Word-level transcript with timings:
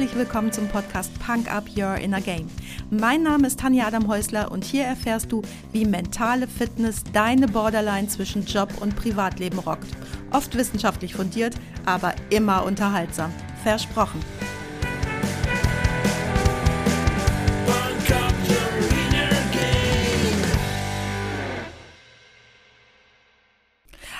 Herzlich 0.00 0.18
willkommen 0.18 0.50
zum 0.50 0.66
Podcast 0.66 1.12
Punk 1.18 1.52
Up 1.52 1.64
Your 1.76 1.96
Inner 1.96 2.22
Game. 2.22 2.48
Mein 2.88 3.22
Name 3.22 3.46
ist 3.46 3.60
Tanja 3.60 3.86
Adam 3.86 4.08
Häusler 4.08 4.50
und 4.50 4.64
hier 4.64 4.84
erfährst 4.84 5.30
du, 5.30 5.42
wie 5.72 5.84
mentale 5.84 6.48
Fitness 6.48 7.04
deine 7.12 7.46
Borderline 7.46 8.08
zwischen 8.08 8.46
Job 8.46 8.72
und 8.80 8.96
Privatleben 8.96 9.58
rockt. 9.58 9.88
Oft 10.30 10.56
wissenschaftlich 10.56 11.14
fundiert, 11.14 11.54
aber 11.84 12.14
immer 12.30 12.64
unterhaltsam. 12.64 13.30
Versprochen. 13.62 14.20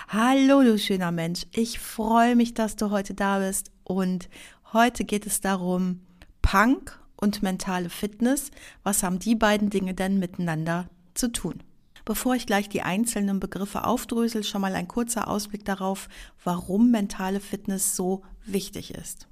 Hallo, 0.09 0.63
du 0.63 0.77
schöner 0.77 1.11
Mensch. 1.11 1.47
Ich 1.53 1.79
freue 1.79 2.37
mich, 2.37 2.53
dass 2.53 2.77
du 2.77 2.91
heute 2.91 3.15
da 3.15 3.39
bist 3.39 3.71
und 3.85 4.29
Heute 4.73 5.05
geht 5.05 5.27
es 5.27 5.41
darum, 5.41 6.01
Punk 6.43 7.01
und 7.17 7.43
mentale 7.43 7.91
Fitness. 7.91 8.53
Was 8.85 9.03
haben 9.03 9.19
die 9.19 9.35
beiden 9.35 9.69
Dinge 9.69 9.95
denn 9.95 10.21
miteinander 10.21 10.89
zu 11.15 11.33
tun? 11.33 11.65
Bevor 12.05 12.37
ich 12.37 12.47
gleich 12.47 12.69
die 12.69 12.83
einzelnen 12.83 13.41
Begriffe 13.41 13.85
aufdrösel, 13.85 14.45
schon 14.45 14.61
mal 14.61 14.77
ein 14.77 14.87
kurzer 14.87 15.27
Ausblick 15.27 15.65
darauf, 15.65 16.09
warum 16.45 16.93
mentale 16.93 17.41
Fitness 17.41 17.97
so 17.97 18.23
wichtig 18.45 18.95
ist. 18.95 19.27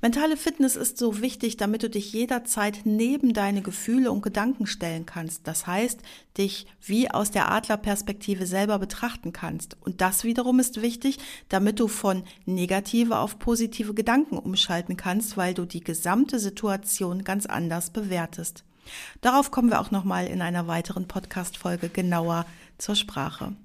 Mentale 0.00 0.36
Fitness 0.36 0.76
ist 0.76 0.96
so 0.96 1.20
wichtig, 1.20 1.56
damit 1.56 1.82
du 1.82 1.90
dich 1.90 2.12
jederzeit 2.12 2.82
neben 2.84 3.32
deine 3.32 3.62
Gefühle 3.62 4.12
und 4.12 4.22
Gedanken 4.22 4.68
stellen 4.68 5.06
kannst. 5.06 5.48
Das 5.48 5.66
heißt, 5.66 6.00
dich 6.36 6.66
wie 6.80 7.10
aus 7.10 7.32
der 7.32 7.50
Adlerperspektive 7.50 8.46
selber 8.46 8.78
betrachten 8.78 9.32
kannst. 9.32 9.76
Und 9.80 10.00
das 10.00 10.22
wiederum 10.22 10.60
ist 10.60 10.82
wichtig, 10.82 11.18
damit 11.48 11.80
du 11.80 11.88
von 11.88 12.22
negative 12.46 13.18
auf 13.18 13.40
positive 13.40 13.92
Gedanken 13.92 14.38
umschalten 14.38 14.96
kannst, 14.96 15.36
weil 15.36 15.52
du 15.52 15.64
die 15.64 15.82
gesamte 15.82 16.38
Situation 16.38 17.24
ganz 17.24 17.46
anders 17.46 17.90
bewertest. 17.90 18.62
Darauf 19.20 19.50
kommen 19.50 19.70
wir 19.70 19.80
auch 19.80 19.90
nochmal 19.90 20.28
in 20.28 20.42
einer 20.42 20.68
weiteren 20.68 21.08
Podcast-Folge 21.08 21.88
genauer 21.88 22.46
zur 22.78 22.94
Sprache. 22.94 23.56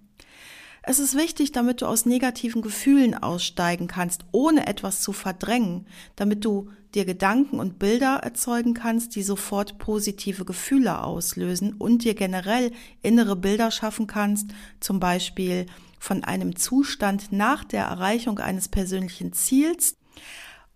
Es 0.85 0.99
ist 0.99 1.15
wichtig, 1.15 1.53
damit 1.53 1.81
du 1.81 1.85
aus 1.85 2.05
negativen 2.05 2.61
Gefühlen 2.61 3.15
aussteigen 3.15 3.87
kannst, 3.87 4.25
ohne 4.33 4.67
etwas 4.67 4.99
zu 4.99 5.13
verdrängen, 5.13 5.87
damit 6.17 6.43
du 6.43 6.69
dir 6.93 7.05
Gedanken 7.05 7.59
und 7.59 7.79
Bilder 7.79 8.17
erzeugen 8.17 8.73
kannst, 8.73 9.15
die 9.15 9.23
sofort 9.23 9.77
positive 9.77 10.43
Gefühle 10.43 11.01
auslösen 11.01 11.73
und 11.73 12.03
dir 12.03 12.15
generell 12.15 12.71
innere 13.01 13.37
Bilder 13.37 13.71
schaffen 13.71 14.07
kannst, 14.07 14.49
zum 14.81 14.99
Beispiel 14.99 15.67
von 15.99 16.25
einem 16.25 16.57
Zustand 16.57 17.31
nach 17.31 17.63
der 17.63 17.85
Erreichung 17.85 18.39
eines 18.39 18.67
persönlichen 18.67 19.31
Ziels, 19.31 19.95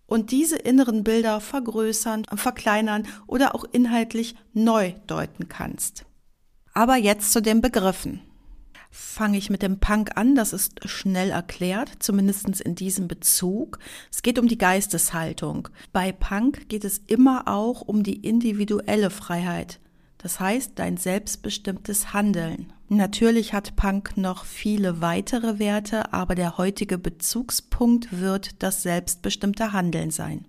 und 0.06 0.30
diese 0.30 0.56
inneren 0.56 1.04
Bilder 1.04 1.38
vergrößern, 1.38 2.24
verkleinern 2.34 3.06
oder 3.26 3.54
auch 3.54 3.64
inhaltlich 3.72 4.36
neu 4.54 4.94
deuten 5.06 5.48
kannst. 5.48 6.06
Aber 6.72 6.96
jetzt 6.96 7.30
zu 7.30 7.42
den 7.42 7.60
Begriffen 7.60 8.22
fange 8.90 9.38
ich 9.38 9.50
mit 9.50 9.62
dem 9.62 9.80
Punk 9.80 10.16
an. 10.16 10.34
Das 10.34 10.52
ist 10.52 10.88
schnell 10.88 11.30
erklärt, 11.30 11.90
zumindest 11.98 12.60
in 12.60 12.74
diesem 12.74 13.08
Bezug. 13.08 13.78
Es 14.10 14.22
geht 14.22 14.38
um 14.38 14.48
die 14.48 14.58
Geisteshaltung. 14.58 15.68
Bei 15.92 16.12
Punk 16.12 16.68
geht 16.68 16.84
es 16.84 16.98
immer 17.06 17.48
auch 17.48 17.80
um 17.82 18.02
die 18.02 18.26
individuelle 18.26 19.10
Freiheit. 19.10 19.80
Das 20.18 20.40
heißt, 20.40 20.72
dein 20.76 20.96
selbstbestimmtes 20.96 22.12
Handeln. 22.12 22.72
Natürlich 22.88 23.52
hat 23.52 23.76
Punk 23.76 24.16
noch 24.16 24.44
viele 24.44 25.00
weitere 25.00 25.58
Werte, 25.58 26.12
aber 26.12 26.34
der 26.34 26.58
heutige 26.58 26.98
Bezugspunkt 26.98 28.20
wird 28.20 28.62
das 28.62 28.82
selbstbestimmte 28.82 29.72
Handeln 29.72 30.10
sein. 30.10 30.46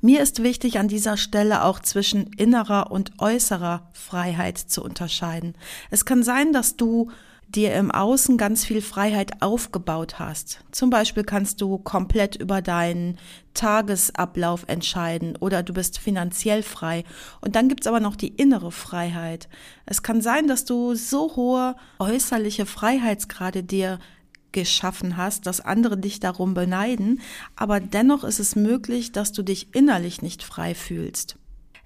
Mir 0.00 0.22
ist 0.22 0.42
wichtig, 0.42 0.78
an 0.78 0.88
dieser 0.88 1.16
Stelle 1.16 1.64
auch 1.64 1.80
zwischen 1.80 2.28
innerer 2.34 2.90
und 2.90 3.12
äußerer 3.18 3.90
Freiheit 3.92 4.58
zu 4.58 4.82
unterscheiden. 4.82 5.54
Es 5.90 6.04
kann 6.04 6.22
sein, 6.22 6.52
dass 6.52 6.76
du 6.76 7.10
dir 7.54 7.74
im 7.74 7.90
Außen 7.90 8.36
ganz 8.36 8.64
viel 8.64 8.82
Freiheit 8.82 9.42
aufgebaut 9.42 10.18
hast. 10.18 10.60
Zum 10.72 10.90
Beispiel 10.90 11.24
kannst 11.24 11.60
du 11.60 11.78
komplett 11.78 12.36
über 12.36 12.62
deinen 12.62 13.18
Tagesablauf 13.54 14.64
entscheiden 14.66 15.36
oder 15.36 15.62
du 15.62 15.72
bist 15.72 15.98
finanziell 15.98 16.62
frei. 16.62 17.04
Und 17.40 17.56
dann 17.56 17.68
gibt's 17.68 17.86
aber 17.86 18.00
noch 18.00 18.16
die 18.16 18.28
innere 18.28 18.72
Freiheit. 18.72 19.48
Es 19.86 20.02
kann 20.02 20.20
sein, 20.20 20.48
dass 20.48 20.64
du 20.64 20.94
so 20.94 21.36
hohe 21.36 21.76
äußerliche 21.98 22.66
Freiheitsgrade 22.66 23.62
dir 23.62 23.98
geschaffen 24.54 25.16
hast, 25.16 25.46
dass 25.46 25.60
andere 25.60 25.98
dich 25.98 26.20
darum 26.20 26.54
beneiden, 26.54 27.20
aber 27.56 27.80
dennoch 27.80 28.24
ist 28.24 28.38
es 28.38 28.56
möglich, 28.56 29.12
dass 29.12 29.32
du 29.32 29.42
dich 29.42 29.74
innerlich 29.74 30.22
nicht 30.22 30.42
frei 30.42 30.74
fühlst. 30.74 31.36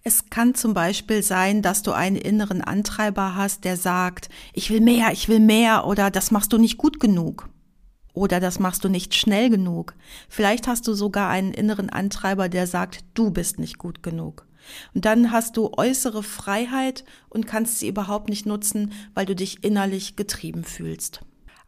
Es 0.04 0.30
kann 0.30 0.54
zum 0.54 0.74
Beispiel 0.74 1.22
sein, 1.22 1.60
dass 1.60 1.82
du 1.82 1.92
einen 1.92 2.16
inneren 2.16 2.62
Antreiber 2.62 3.34
hast, 3.34 3.64
der 3.64 3.76
sagt, 3.76 4.28
ich 4.52 4.70
will 4.70 4.80
mehr, 4.80 5.12
ich 5.12 5.28
will 5.28 5.40
mehr 5.40 5.86
oder 5.86 6.10
das 6.10 6.30
machst 6.30 6.52
du 6.52 6.58
nicht 6.58 6.78
gut 6.78 7.00
genug 7.00 7.48
oder 8.18 8.40
das 8.40 8.58
machst 8.58 8.84
du 8.84 8.88
nicht 8.88 9.14
schnell 9.14 9.48
genug. 9.48 9.94
Vielleicht 10.28 10.66
hast 10.66 10.86
du 10.86 10.94
sogar 10.94 11.30
einen 11.30 11.52
inneren 11.52 11.88
Antreiber, 11.88 12.48
der 12.48 12.66
sagt, 12.66 13.04
du 13.14 13.30
bist 13.30 13.58
nicht 13.58 13.78
gut 13.78 14.02
genug. 14.02 14.46
Und 14.94 15.04
dann 15.04 15.30
hast 15.30 15.56
du 15.56 15.72
äußere 15.76 16.22
Freiheit 16.22 17.04
und 17.28 17.46
kannst 17.46 17.78
sie 17.78 17.88
überhaupt 17.88 18.28
nicht 18.28 18.44
nutzen, 18.44 18.92
weil 19.14 19.24
du 19.24 19.34
dich 19.34 19.64
innerlich 19.64 20.16
getrieben 20.16 20.64
fühlst. 20.64 21.20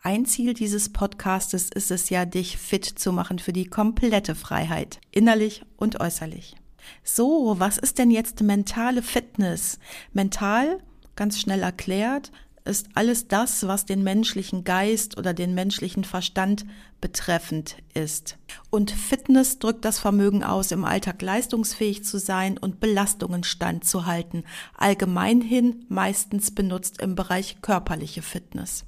Ein 0.03 0.25
Ziel 0.27 0.55
dieses 0.55 0.93
Podcastes 0.93 1.71
ist 1.71 1.91
es 1.91 2.11
ja, 2.11 2.25
dich 2.25 2.57
fit 2.57 2.85
zu 2.85 3.13
machen 3.13 3.39
für 3.39 3.53
die 3.53 3.67
komplette 3.67 4.35
Freiheit, 4.35 4.99
innerlich 5.13 5.63
und 5.77 6.01
äußerlich. 6.01 6.57
So, 7.05 7.57
was 7.59 7.79
ist 7.79 7.99
denn 7.99 8.11
jetzt 8.11 8.43
mentale 8.43 9.03
Fitness? 9.03 9.79
Mental, 10.13 10.79
ganz 11.17 11.39
schnell 11.39 11.63
erklärt, 11.63 12.33
ist 12.65 12.89
alles 12.95 13.29
das, 13.29 13.67
was 13.67 13.87
den 13.87 14.03
menschlichen 14.03 14.65
Geist 14.65 15.19
oder 15.19 15.35
den 15.35 15.55
menschlichen 15.55 16.05
Verstand 16.05 16.67
betreffend 17.01 17.77
ist. 17.95 18.39
Und 18.71 18.91
Fitness 18.91 19.59
drückt 19.59 19.85
das 19.85 19.99
Vermögen 19.99 20.45
aus, 20.45 20.71
im 20.71 20.85
Alltag 20.85 21.23
leistungsfähig 21.23 22.05
zu 22.05 22.19
sein 22.19 22.59
und 22.59 22.81
Belastungen 22.81 23.45
standzuhalten, 23.45 24.45
allgemeinhin 24.77 25.85
meistens 25.89 26.51
benutzt 26.51 27.01
im 27.01 27.15
Bereich 27.15 27.63
körperliche 27.63 28.23
Fitness. 28.23 28.85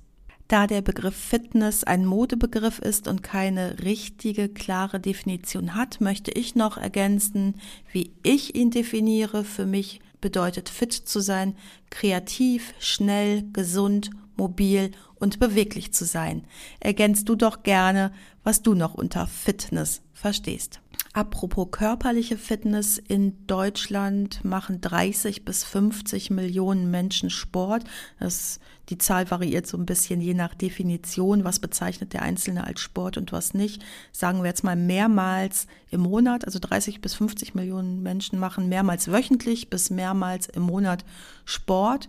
Da 0.48 0.66
der 0.66 0.82
Begriff 0.82 1.16
Fitness 1.16 1.84
ein 1.84 2.04
Modebegriff 2.04 2.78
ist 2.78 3.08
und 3.08 3.22
keine 3.22 3.82
richtige, 3.82 4.48
klare 4.48 5.00
Definition 5.00 5.74
hat, 5.74 6.00
möchte 6.00 6.30
ich 6.30 6.54
noch 6.54 6.76
ergänzen, 6.76 7.54
wie 7.90 8.12
ich 8.22 8.54
ihn 8.54 8.70
definiere. 8.70 9.44
Für 9.44 9.66
mich 9.66 10.00
bedeutet 10.20 10.68
fit 10.68 10.92
zu 10.92 11.20
sein, 11.20 11.54
kreativ, 11.90 12.74
schnell, 12.78 13.44
gesund, 13.52 14.10
mobil 14.36 14.90
und 15.14 15.38
beweglich 15.38 15.92
zu 15.92 16.04
sein. 16.04 16.44
Ergänzt 16.80 17.28
du 17.28 17.36
doch 17.36 17.62
gerne, 17.62 18.12
was 18.44 18.62
du 18.62 18.74
noch 18.74 18.94
unter 18.94 19.26
Fitness 19.26 20.02
verstehst. 20.12 20.80
Apropos 21.14 21.68
körperliche 21.70 22.38
Fitness, 22.38 22.96
in 22.96 23.46
Deutschland 23.46 24.42
machen 24.46 24.80
30 24.80 25.44
bis 25.44 25.62
50 25.62 26.30
Millionen 26.30 26.90
Menschen 26.90 27.28
Sport. 27.28 27.84
Das, 28.18 28.60
die 28.88 28.96
Zahl 28.96 29.30
variiert 29.30 29.66
so 29.66 29.76
ein 29.76 29.84
bisschen 29.84 30.22
je 30.22 30.32
nach 30.32 30.54
Definition. 30.54 31.44
Was 31.44 31.58
bezeichnet 31.58 32.14
der 32.14 32.22
Einzelne 32.22 32.64
als 32.64 32.80
Sport 32.80 33.18
und 33.18 33.30
was 33.30 33.52
nicht? 33.52 33.82
Sagen 34.10 34.40
wir 34.40 34.46
jetzt 34.48 34.64
mal 34.64 34.74
mehrmals 34.74 35.66
im 35.90 36.00
Monat. 36.00 36.46
Also 36.46 36.58
30 36.58 37.02
bis 37.02 37.12
50 37.12 37.54
Millionen 37.54 38.02
Menschen 38.02 38.38
machen 38.38 38.70
mehrmals 38.70 39.12
wöchentlich 39.12 39.68
bis 39.68 39.90
mehrmals 39.90 40.46
im 40.46 40.62
Monat 40.62 41.04
Sport. 41.44 42.08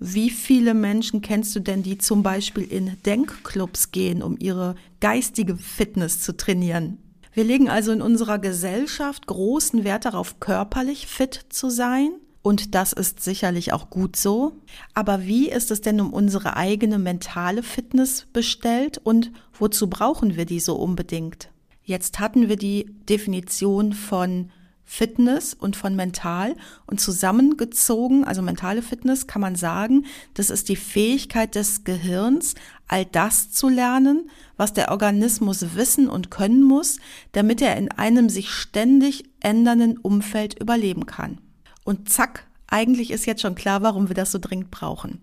Wie 0.00 0.30
viele 0.30 0.74
Menschen 0.74 1.22
kennst 1.22 1.56
du 1.56 1.60
denn, 1.60 1.82
die 1.82 1.98
zum 1.98 2.22
Beispiel 2.22 2.62
in 2.62 2.96
Denkclubs 3.04 3.90
gehen, 3.90 4.22
um 4.22 4.36
ihre 4.38 4.76
geistige 5.00 5.56
Fitness 5.56 6.20
zu 6.20 6.36
trainieren? 6.36 6.98
Wir 7.32 7.44
legen 7.44 7.68
also 7.68 7.92
in 7.92 8.02
unserer 8.02 8.38
Gesellschaft 8.38 9.26
großen 9.26 9.84
Wert 9.84 10.04
darauf, 10.04 10.40
körperlich 10.40 11.06
fit 11.06 11.46
zu 11.50 11.68
sein. 11.68 12.10
Und 12.42 12.74
das 12.74 12.92
ist 12.92 13.20
sicherlich 13.20 13.72
auch 13.72 13.90
gut 13.90 14.16
so. 14.16 14.52
Aber 14.94 15.26
wie 15.26 15.50
ist 15.50 15.70
es 15.70 15.80
denn 15.80 16.00
um 16.00 16.12
unsere 16.12 16.56
eigene 16.56 16.98
mentale 16.98 17.62
Fitness 17.62 18.26
bestellt 18.32 18.98
und 18.98 19.32
wozu 19.58 19.90
brauchen 19.90 20.36
wir 20.36 20.46
die 20.46 20.60
so 20.60 20.76
unbedingt? 20.76 21.50
Jetzt 21.82 22.20
hatten 22.20 22.48
wir 22.48 22.56
die 22.56 22.86
Definition 23.08 23.92
von 23.92 24.50
Fitness 24.90 25.52
und 25.52 25.76
von 25.76 25.94
mental 25.94 26.56
und 26.86 26.98
zusammengezogen, 26.98 28.24
also 28.24 28.40
mentale 28.40 28.80
Fitness, 28.80 29.26
kann 29.26 29.42
man 29.42 29.54
sagen, 29.54 30.06
das 30.32 30.48
ist 30.48 30.70
die 30.70 30.76
Fähigkeit 30.76 31.54
des 31.54 31.84
Gehirns, 31.84 32.54
all 32.88 33.04
das 33.04 33.50
zu 33.50 33.68
lernen, 33.68 34.30
was 34.56 34.72
der 34.72 34.90
Organismus 34.90 35.74
wissen 35.74 36.08
und 36.08 36.30
können 36.30 36.62
muss, 36.62 37.00
damit 37.32 37.60
er 37.60 37.76
in 37.76 37.90
einem 37.92 38.30
sich 38.30 38.48
ständig 38.48 39.24
ändernden 39.40 39.98
Umfeld 39.98 40.58
überleben 40.58 41.04
kann. 41.04 41.38
Und 41.84 42.08
zack, 42.08 42.46
eigentlich 42.66 43.10
ist 43.10 43.26
jetzt 43.26 43.42
schon 43.42 43.54
klar, 43.54 43.82
warum 43.82 44.08
wir 44.08 44.14
das 44.14 44.32
so 44.32 44.38
dringend 44.38 44.70
brauchen. 44.70 45.20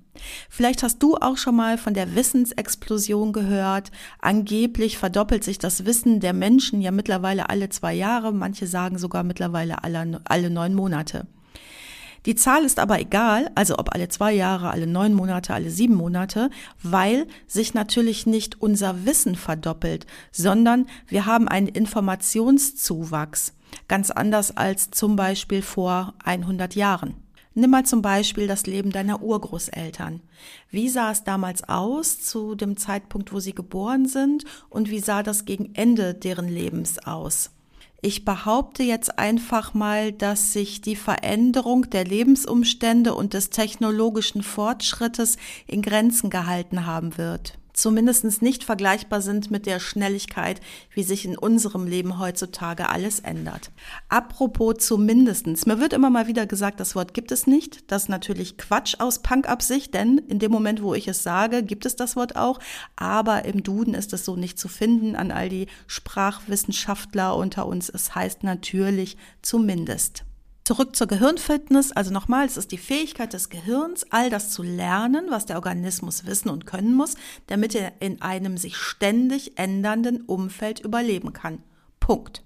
Vielleicht 0.49 0.83
hast 0.83 0.99
du 0.99 1.15
auch 1.15 1.37
schon 1.37 1.55
mal 1.55 1.77
von 1.77 1.93
der 1.93 2.15
Wissensexplosion 2.15 3.33
gehört. 3.33 3.91
Angeblich 4.19 4.97
verdoppelt 4.97 5.43
sich 5.43 5.59
das 5.59 5.85
Wissen 5.85 6.19
der 6.19 6.33
Menschen 6.33 6.81
ja 6.81 6.91
mittlerweile 6.91 7.49
alle 7.49 7.69
zwei 7.69 7.93
Jahre, 7.93 8.33
manche 8.33 8.67
sagen 8.67 8.97
sogar 8.97 9.23
mittlerweile 9.23 9.83
alle, 9.83 10.21
alle 10.25 10.49
neun 10.49 10.73
Monate. 10.73 11.27
Die 12.25 12.35
Zahl 12.35 12.65
ist 12.65 12.79
aber 12.79 12.99
egal, 12.99 13.51
also 13.53 13.77
ob 13.77 13.93
alle 13.93 14.09
zwei 14.09 14.33
Jahre, 14.33 14.71
alle 14.71 14.87
neun 14.87 15.13
Monate, 15.13 15.53
alle 15.53 15.69
sieben 15.69 15.93
Monate, 15.93 16.49
weil 16.81 17.27
sich 17.45 17.75
natürlich 17.75 18.25
nicht 18.25 18.61
unser 18.61 19.05
Wissen 19.05 19.35
verdoppelt, 19.35 20.07
sondern 20.31 20.87
wir 21.07 21.27
haben 21.27 21.47
einen 21.47 21.67
Informationszuwachs, 21.67 23.53
ganz 23.87 24.09
anders 24.09 24.57
als 24.57 24.89
zum 24.89 25.15
Beispiel 25.15 25.61
vor 25.61 26.15
100 26.23 26.73
Jahren. 26.73 27.24
Nimm 27.57 27.69
mal 27.69 27.85
zum 27.85 28.01
Beispiel 28.01 28.47
das 28.47 28.67
Leben 28.67 28.91
deiner 28.91 29.21
Urgroßeltern. 29.21 30.19
Wie 30.69 30.89
sah 30.89 31.11
es 31.11 31.23
damals 31.23 31.67
aus 31.67 32.19
zu 32.19 32.53
dem 32.53 32.75
Zeitpunkt, 32.75 33.31
wo 33.31 33.39
sie 33.39 33.55
geboren 33.55 34.07
sind 34.07 34.43
und 34.69 34.89
wie 34.89 34.99
sah 34.99 35.23
das 35.23 35.45
gegen 35.45 35.73
Ende 35.73 36.13
deren 36.13 36.49
Lebens 36.49 36.99
aus? 36.99 37.51
Ich 38.01 38.25
behaupte 38.25 38.83
jetzt 38.83 39.17
einfach 39.17 39.73
mal, 39.73 40.11
dass 40.11 40.51
sich 40.51 40.81
die 40.81 40.97
Veränderung 40.97 41.89
der 41.89 42.03
Lebensumstände 42.03 43.15
und 43.15 43.33
des 43.33 43.49
technologischen 43.51 44.43
Fortschrittes 44.43 45.37
in 45.65 45.81
Grenzen 45.81 46.29
gehalten 46.29 46.85
haben 46.85 47.17
wird 47.17 47.57
zumindest 47.75 48.41
nicht 48.41 48.63
vergleichbar 48.63 49.21
sind 49.21 49.51
mit 49.51 49.65
der 49.65 49.79
Schnelligkeit, 49.79 50.61
wie 50.93 51.03
sich 51.03 51.25
in 51.25 51.37
unserem 51.37 51.85
Leben 51.85 52.17
heutzutage 52.19 52.89
alles 52.89 53.19
ändert. 53.19 53.71
Apropos 54.09 54.75
zumindestens, 54.79 55.65
mir 55.65 55.79
wird 55.79 55.93
immer 55.93 56.09
mal 56.09 56.27
wieder 56.27 56.45
gesagt, 56.45 56.79
das 56.79 56.95
Wort 56.95 57.13
gibt 57.13 57.31
es 57.31 57.45
nicht. 57.45 57.91
Das 57.91 58.03
ist 58.03 58.09
natürlich 58.09 58.57
Quatsch 58.57 58.95
aus 58.99 59.19
Punk-Absicht, 59.19 59.93
denn 59.93 60.17
in 60.17 60.39
dem 60.39 60.51
Moment, 60.51 60.81
wo 60.81 60.93
ich 60.93 61.07
es 61.07 61.23
sage, 61.23 61.63
gibt 61.63 61.85
es 61.85 61.95
das 61.95 62.15
Wort 62.15 62.35
auch. 62.35 62.59
Aber 62.95 63.45
im 63.45 63.63
Duden 63.63 63.93
ist 63.93 64.13
es 64.13 64.25
so 64.25 64.35
nicht 64.35 64.57
zu 64.57 64.67
finden 64.67 65.15
an 65.15 65.31
all 65.31 65.49
die 65.49 65.67
Sprachwissenschaftler 65.87 67.35
unter 67.35 67.67
uns. 67.67 67.89
Es 67.89 68.15
heißt 68.15 68.43
natürlich 68.43 69.17
zumindest. 69.41 70.23
Zurück 70.65 70.95
zur 70.95 71.05
Gehirnfitness. 71.05 71.91
Also 71.91 72.11
nochmal, 72.11 72.47
es 72.47 72.57
ist 72.57 72.71
die 72.71 72.79
Fähigkeit 72.79 73.33
des 73.33 73.49
Gehirns, 73.49 74.03
all 74.09 74.31
das 74.31 74.49
zu 74.49 74.63
lernen, 74.63 75.27
was 75.29 75.45
der 75.45 75.57
Organismus 75.57 76.25
wissen 76.25 76.49
und 76.49 76.65
können 76.65 76.95
muss, 76.95 77.13
damit 77.45 77.75
er 77.75 77.93
in 78.01 78.23
einem 78.23 78.57
sich 78.57 78.75
ständig 78.75 79.59
ändernden 79.59 80.21
Umfeld 80.21 80.79
überleben 80.79 81.33
kann. 81.33 81.61
Punkt. 81.99 82.43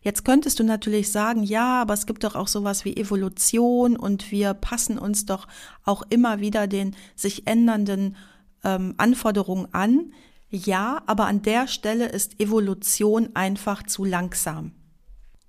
Jetzt 0.00 0.24
könntest 0.24 0.60
du 0.60 0.62
natürlich 0.62 1.10
sagen, 1.10 1.42
ja, 1.42 1.82
aber 1.82 1.94
es 1.94 2.06
gibt 2.06 2.22
doch 2.22 2.36
auch 2.36 2.46
sowas 2.46 2.84
wie 2.84 2.96
Evolution 2.96 3.96
und 3.96 4.30
wir 4.30 4.54
passen 4.54 4.96
uns 4.96 5.26
doch 5.26 5.48
auch 5.84 6.04
immer 6.08 6.38
wieder 6.38 6.68
den 6.68 6.94
sich 7.16 7.48
ändernden 7.48 8.14
ähm, 8.62 8.94
Anforderungen 8.96 9.66
an. 9.74 10.12
Ja, 10.50 11.02
aber 11.06 11.26
an 11.26 11.42
der 11.42 11.66
Stelle 11.66 12.06
ist 12.06 12.38
Evolution 12.38 13.30
einfach 13.34 13.82
zu 13.82 14.04
langsam 14.04 14.70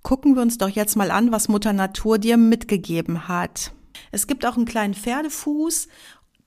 gucken 0.07 0.35
wir 0.35 0.41
uns 0.41 0.57
doch 0.57 0.69
jetzt 0.69 0.95
mal 0.95 1.11
an, 1.11 1.33
was 1.33 1.49
Mutter 1.49 1.73
Natur 1.73 2.17
dir 2.17 2.37
mitgegeben 2.37 3.27
hat. 3.27 3.73
Es 4.09 4.25
gibt 4.25 4.45
auch 4.45 4.55
einen 4.55 4.63
kleinen 4.63 4.93
Pferdefuß. 4.93 5.89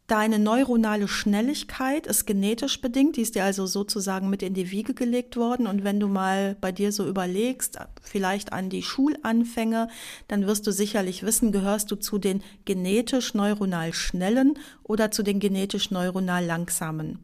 Deine 0.06 0.38
neuronale 0.38 1.06
Schnelligkeit 1.08 2.06
ist 2.06 2.24
genetisch 2.24 2.80
bedingt, 2.80 3.18
die 3.18 3.20
ist 3.20 3.34
dir 3.34 3.44
also 3.44 3.66
sozusagen 3.66 4.30
mit 4.30 4.42
in 4.42 4.54
die 4.54 4.70
Wiege 4.70 4.94
gelegt 4.94 5.36
worden. 5.36 5.66
Und 5.66 5.84
wenn 5.84 6.00
du 6.00 6.08
mal 6.08 6.56
bei 6.58 6.72
dir 6.72 6.90
so 6.90 7.06
überlegst, 7.06 7.76
vielleicht 8.00 8.54
an 8.54 8.70
die 8.70 8.82
Schulanfänge, 8.82 9.88
dann 10.26 10.46
wirst 10.46 10.66
du 10.66 10.72
sicherlich 10.72 11.22
wissen, 11.22 11.52
gehörst 11.52 11.90
du 11.90 11.96
zu 11.96 12.16
den 12.16 12.42
genetisch 12.64 13.34
neuronal 13.34 13.92
schnellen 13.92 14.58
oder 14.84 15.10
zu 15.10 15.22
den 15.22 15.38
genetisch 15.38 15.90
neuronal 15.90 16.46
langsamen. 16.46 17.18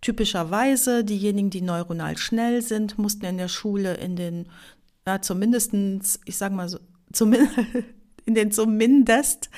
Typischerweise 0.00 1.02
diejenigen, 1.02 1.50
die 1.50 1.62
neuronal 1.62 2.16
schnell 2.16 2.62
sind, 2.62 2.96
mussten 2.96 3.24
in 3.24 3.38
der 3.38 3.48
Schule 3.48 3.94
in 3.94 4.14
den 4.14 4.46
ja, 5.06 5.20
zumindestens, 5.20 6.20
ich 6.24 6.36
sag 6.36 6.52
mal 6.52 6.68
so, 6.68 6.78
zumindest, 7.12 7.52
in 8.26 8.34
den 8.34 8.50
zumindest 8.50 9.50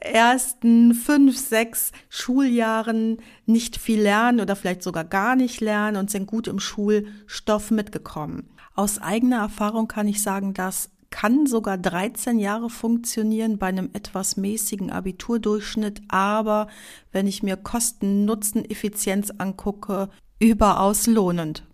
ersten 0.00 0.94
fünf, 0.94 1.38
sechs 1.38 1.92
Schuljahren 2.08 3.18
nicht 3.46 3.76
viel 3.76 4.02
lernen 4.02 4.40
oder 4.40 4.56
vielleicht 4.56 4.82
sogar 4.82 5.04
gar 5.04 5.36
nicht 5.36 5.60
lernen 5.60 5.96
und 5.96 6.10
sind 6.10 6.26
gut 6.26 6.48
im 6.48 6.58
Schulstoff 6.58 7.70
mitgekommen. 7.70 8.50
Aus 8.74 9.00
eigener 9.00 9.38
Erfahrung 9.38 9.88
kann 9.88 10.08
ich 10.08 10.22
sagen, 10.22 10.54
das 10.54 10.90
kann 11.10 11.46
sogar 11.46 11.76
13 11.76 12.38
Jahre 12.38 12.70
funktionieren 12.70 13.58
bei 13.58 13.66
einem 13.66 13.90
etwas 13.92 14.36
mäßigen 14.36 14.90
Abiturdurchschnitt, 14.90 16.02
aber 16.08 16.68
wenn 17.12 17.26
ich 17.26 17.42
mir 17.42 17.56
Kosten-Nutzen-Effizienz 17.56 19.32
angucke, 19.38 20.08
überaus 20.38 21.06
lohnend. 21.06 21.64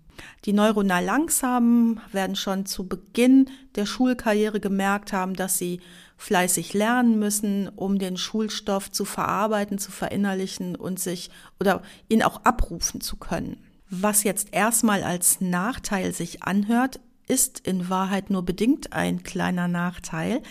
Die 0.45 0.53
neuronal 0.53 1.05
Langsamen 1.05 2.01
werden 2.13 2.37
schon 2.37 2.67
zu 2.67 2.87
Beginn 2.87 3.51
der 3.75 3.87
Schulkarriere 3.87 4.61
gemerkt 4.61 5.13
haben, 5.13 5.35
dass 5.35 5.59
sie 5.59 5.81
fleißig 6.17 6.73
lernen 6.75 7.19
müssen, 7.19 7.69
um 7.69 7.99
den 7.99 8.17
Schulstoff 8.17 8.91
zu 8.91 9.05
verarbeiten, 9.05 9.79
zu 9.79 9.91
verinnerlichen 9.91 10.77
und 10.77 10.99
sich 10.99 11.31
oder 11.61 11.83
ihn 12.09 12.23
auch 12.23 12.45
abrufen 12.45 13.01
zu 13.01 13.17
können. 13.17 13.59
Was 13.91 14.25
jetzt 14.25 14.49
erstmal 14.53 15.03
als 15.03 15.41
Nachteil 15.41 16.13
sich 16.13 16.43
anhört, 16.43 17.01
ist 17.29 17.61
in 17.67 17.89
Wahrheit 17.89 18.31
nur 18.31 18.45
bedingt 18.45 18.93
ein 18.93 19.23
kleiner 19.23 19.69
Nachteil, 19.69 20.43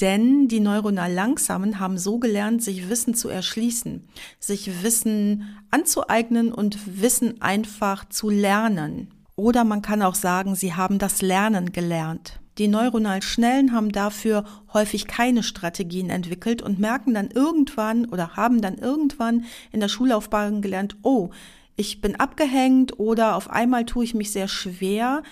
denn 0.00 0.48
die 0.48 0.60
neuronal 0.60 1.12
Langsamen 1.12 1.78
haben 1.78 1.98
so 1.98 2.18
gelernt, 2.18 2.62
sich 2.62 2.88
Wissen 2.88 3.14
zu 3.14 3.28
erschließen, 3.28 4.06
sich 4.38 4.82
Wissen 4.82 5.56
anzueignen 5.70 6.52
und 6.52 6.78
Wissen 7.02 7.40
einfach 7.40 8.08
zu 8.08 8.28
lernen. 8.28 9.08
Oder 9.36 9.64
man 9.64 9.82
kann 9.82 10.02
auch 10.02 10.14
sagen, 10.14 10.54
sie 10.54 10.74
haben 10.74 10.98
das 10.98 11.22
Lernen 11.22 11.72
gelernt. 11.72 12.40
Die 12.58 12.68
neuronal 12.68 13.20
Schnellen 13.20 13.72
haben 13.72 13.92
dafür 13.92 14.44
häufig 14.72 15.06
keine 15.06 15.42
Strategien 15.42 16.08
entwickelt 16.08 16.62
und 16.62 16.78
merken 16.78 17.12
dann 17.12 17.30
irgendwann 17.30 18.06
oder 18.06 18.36
haben 18.36 18.62
dann 18.62 18.78
irgendwann 18.78 19.44
in 19.72 19.80
der 19.80 19.88
Schullaufbahn 19.88 20.62
gelernt, 20.62 20.96
oh, 21.02 21.30
ich 21.76 22.00
bin 22.00 22.16
abgehängt 22.16 22.98
oder 22.98 23.36
auf 23.36 23.50
einmal 23.50 23.84
tue 23.84 24.04
ich 24.04 24.14
mich 24.14 24.32
sehr 24.32 24.48
schwer. 24.48 25.22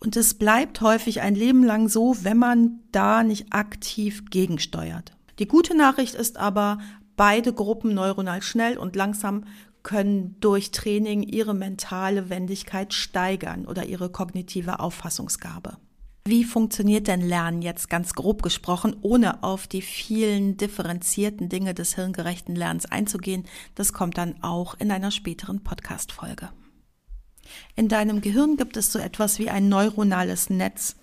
Und 0.00 0.16
es 0.16 0.34
bleibt 0.34 0.80
häufig 0.80 1.20
ein 1.20 1.34
Leben 1.34 1.64
lang 1.64 1.88
so, 1.88 2.16
wenn 2.22 2.38
man 2.38 2.80
da 2.90 3.22
nicht 3.22 3.52
aktiv 3.52 4.24
gegensteuert. 4.30 5.12
Die 5.38 5.48
gute 5.48 5.76
Nachricht 5.76 6.14
ist 6.14 6.36
aber, 6.36 6.78
beide 7.16 7.52
Gruppen 7.52 7.94
neuronal 7.94 8.42
schnell 8.42 8.76
und 8.76 8.96
langsam 8.96 9.44
können 9.84 10.36
durch 10.40 10.72
Training 10.72 11.22
ihre 11.22 11.54
mentale 11.54 12.28
Wendigkeit 12.28 12.92
steigern 12.92 13.66
oder 13.66 13.84
ihre 13.84 14.10
kognitive 14.10 14.80
Auffassungsgabe. 14.80 15.76
Wie 16.26 16.44
funktioniert 16.44 17.06
denn 17.06 17.20
Lernen 17.20 17.60
jetzt 17.60 17.90
ganz 17.90 18.14
grob 18.14 18.42
gesprochen, 18.42 18.96
ohne 19.02 19.42
auf 19.42 19.66
die 19.66 19.82
vielen 19.82 20.56
differenzierten 20.56 21.50
Dinge 21.50 21.74
des 21.74 21.96
hirngerechten 21.96 22.56
Lernens 22.56 22.86
einzugehen? 22.86 23.44
Das 23.74 23.92
kommt 23.92 24.16
dann 24.16 24.42
auch 24.42 24.74
in 24.78 24.90
einer 24.90 25.10
späteren 25.10 25.62
Podcast-Folge. 25.62 26.48
In 27.76 27.88
deinem 27.88 28.22
Gehirn 28.22 28.56
gibt 28.56 28.78
es 28.78 28.90
so 28.90 28.98
etwas 28.98 29.38
wie 29.38 29.50
ein 29.50 29.68
neuronales 29.68 30.48
Netz. 30.48 30.96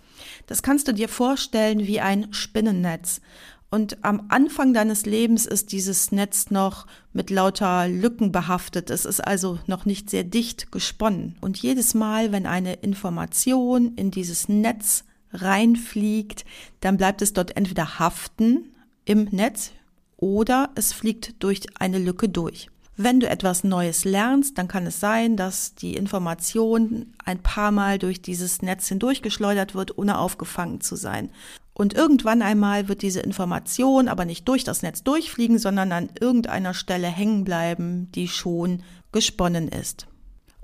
Das 0.47 0.63
kannst 0.63 0.87
du 0.87 0.91
dir 0.91 1.07
vorstellen 1.07 1.85
wie 1.85 1.99
ein 1.99 2.33
Spinnennetz. 2.33 3.21
Und 3.69 4.03
am 4.03 4.25
Anfang 4.29 4.73
deines 4.73 5.05
Lebens 5.05 5.45
ist 5.45 5.71
dieses 5.71 6.11
Netz 6.11 6.49
noch 6.49 6.87
mit 7.13 7.29
lauter 7.29 7.87
Lücken 7.87 8.31
behaftet. 8.31 8.89
Es 8.89 9.05
ist 9.05 9.19
also 9.19 9.59
noch 9.67 9.85
nicht 9.85 10.09
sehr 10.09 10.23
dicht 10.23 10.71
gesponnen. 10.71 11.37
Und 11.41 11.59
jedes 11.59 11.93
Mal, 11.93 12.31
wenn 12.31 12.47
eine 12.47 12.73
Information 12.73 13.93
in 13.95 14.09
dieses 14.09 14.49
Netz 14.49 15.05
reinfliegt, 15.33 16.45
dann 16.79 16.97
bleibt 16.97 17.21
es 17.21 17.33
dort 17.33 17.55
entweder 17.57 17.99
haften 17.99 18.73
im 19.05 19.25
Netz 19.31 19.71
oder 20.17 20.69
es 20.75 20.93
fliegt 20.93 21.43
durch 21.43 21.61
eine 21.79 21.99
Lücke 21.99 22.29
durch. 22.29 22.69
Wenn 22.97 23.19
du 23.19 23.27
etwas 23.27 23.63
Neues 23.63 24.05
lernst, 24.05 24.57
dann 24.57 24.67
kann 24.67 24.85
es 24.85 24.99
sein, 24.99 25.35
dass 25.35 25.73
die 25.73 25.95
Information 25.95 27.13
ein 27.25 27.41
paar 27.41 27.71
Mal 27.71 27.97
durch 27.97 28.21
dieses 28.21 28.61
Netz 28.61 28.89
hindurchgeschleudert 28.89 29.73
wird, 29.73 29.97
ohne 29.97 30.19
aufgefangen 30.19 30.81
zu 30.81 30.95
sein. 30.95 31.31
Und 31.73 31.93
irgendwann 31.93 32.41
einmal 32.41 32.89
wird 32.89 33.01
diese 33.01 33.21
Information 33.21 34.07
aber 34.07 34.25
nicht 34.25 34.47
durch 34.47 34.63
das 34.63 34.83
Netz 34.83 35.03
durchfliegen, 35.03 35.57
sondern 35.57 35.91
an 35.93 36.09
irgendeiner 36.19 36.73
Stelle 36.73 37.07
hängen 37.07 37.43
bleiben, 37.43 38.11
die 38.11 38.27
schon 38.27 38.83
gesponnen 39.11 39.67
ist. 39.69 40.05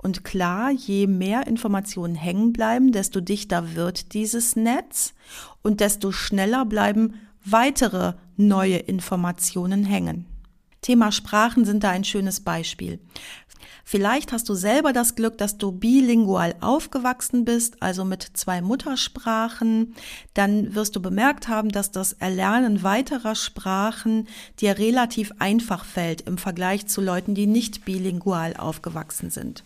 Und 0.00 0.24
klar, 0.24 0.70
je 0.70 1.06
mehr 1.06 1.46
Informationen 1.46 2.14
hängen 2.14 2.52
bleiben, 2.52 2.92
desto 2.92 3.20
dichter 3.20 3.74
wird 3.74 4.14
dieses 4.14 4.54
Netz 4.54 5.14
und 5.62 5.80
desto 5.80 6.12
schneller 6.12 6.64
bleiben 6.64 7.14
weitere 7.44 8.14
neue 8.36 8.76
Informationen 8.76 9.84
hängen. 9.84 10.26
Thema 10.80 11.10
Sprachen 11.10 11.64
sind 11.64 11.82
da 11.82 11.90
ein 11.90 12.04
schönes 12.04 12.40
Beispiel. 12.40 13.00
Vielleicht 13.84 14.32
hast 14.32 14.48
du 14.48 14.54
selber 14.54 14.92
das 14.92 15.14
Glück, 15.14 15.38
dass 15.38 15.56
du 15.56 15.72
bilingual 15.72 16.54
aufgewachsen 16.60 17.44
bist, 17.44 17.82
also 17.82 18.04
mit 18.04 18.22
zwei 18.34 18.60
Muttersprachen. 18.60 19.94
Dann 20.34 20.74
wirst 20.74 20.94
du 20.94 21.02
bemerkt 21.02 21.48
haben, 21.48 21.70
dass 21.70 21.90
das 21.90 22.12
Erlernen 22.12 22.82
weiterer 22.82 23.34
Sprachen 23.34 24.28
dir 24.60 24.78
relativ 24.78 25.32
einfach 25.38 25.84
fällt 25.84 26.20
im 26.22 26.38
Vergleich 26.38 26.86
zu 26.86 27.00
Leuten, 27.00 27.34
die 27.34 27.46
nicht 27.46 27.84
bilingual 27.84 28.54
aufgewachsen 28.56 29.30
sind. 29.30 29.64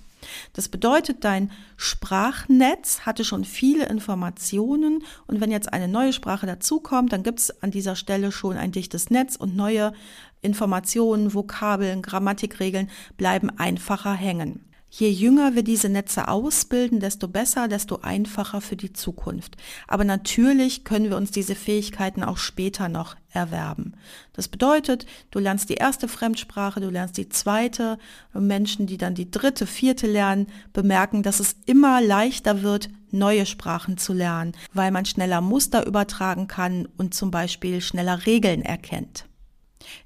Das 0.53 0.69
bedeutet, 0.69 1.25
dein 1.25 1.51
Sprachnetz 1.77 3.01
hatte 3.01 3.25
schon 3.25 3.45
viele 3.45 3.87
Informationen 3.87 5.05
und 5.27 5.41
wenn 5.41 5.51
jetzt 5.51 5.73
eine 5.73 5.89
neue 5.89 6.13
Sprache 6.13 6.47
dazukommt, 6.47 7.13
dann 7.13 7.23
gibt 7.23 7.41
es 7.41 7.63
an 7.63 7.71
dieser 7.71 7.97
Stelle 7.97 8.33
schon 8.33 8.57
ein 8.57 8.73
dichtes 8.73 9.11
Netz 9.11 9.37
und 9.37 9.57
neue 9.57 9.93
Informationen, 10.41 11.35
Vokabeln, 11.35 12.03
Grammatikregeln 12.03 12.91
bleiben 13.17 13.51
einfacher 13.59 14.13
hängen. 14.13 14.72
Je 14.95 15.09
jünger 15.09 15.55
wir 15.55 15.63
diese 15.63 15.89
Netze 15.89 16.29
ausbilden, 16.29 17.01
desto 17.01 17.27
besser, 17.27 17.67
desto 17.67 18.01
einfacher 18.03 18.61
für 18.61 18.77
die 18.77 18.93
Zukunft. 18.93 19.57
Aber 19.89 20.05
natürlich 20.05 20.85
können 20.85 21.09
wir 21.09 21.17
uns 21.17 21.31
diese 21.31 21.55
Fähigkeiten 21.55 22.23
auch 22.23 22.37
später 22.37 22.91
noch 22.91 23.17
erwerben. 23.31 23.95
Das 24.35 24.49
bedeutet, 24.49 25.07
du 25.31 25.39
lernst 25.39 25.71
die 25.71 25.77
erste 25.77 26.09
Fremdsprache, 26.09 26.81
du 26.81 26.91
lernst 26.91 27.17
die 27.17 27.31
zweite. 27.31 27.97
Menschen, 28.35 28.87
die 28.87 28.99
dann 28.99 29.15
die 29.15 29.31
dritte, 29.31 29.67
vierte 29.67 30.07
lernen, 30.07 30.49
bemerken, 30.75 31.23
dass 31.23 31.41
es 31.41 31.57
immer 31.65 32.03
leichter 32.03 32.61
wird, 32.61 32.91
neue 33.11 33.47
Sprachen 33.47 33.97
zu 33.97 34.13
lernen, 34.13 34.53
weil 34.75 34.91
man 34.91 35.07
schneller 35.07 35.41
Muster 35.41 35.87
übertragen 35.87 36.49
kann 36.49 36.87
und 36.99 37.15
zum 37.15 37.31
Beispiel 37.31 37.81
schneller 37.81 38.27
Regeln 38.27 38.61
erkennt. 38.61 39.25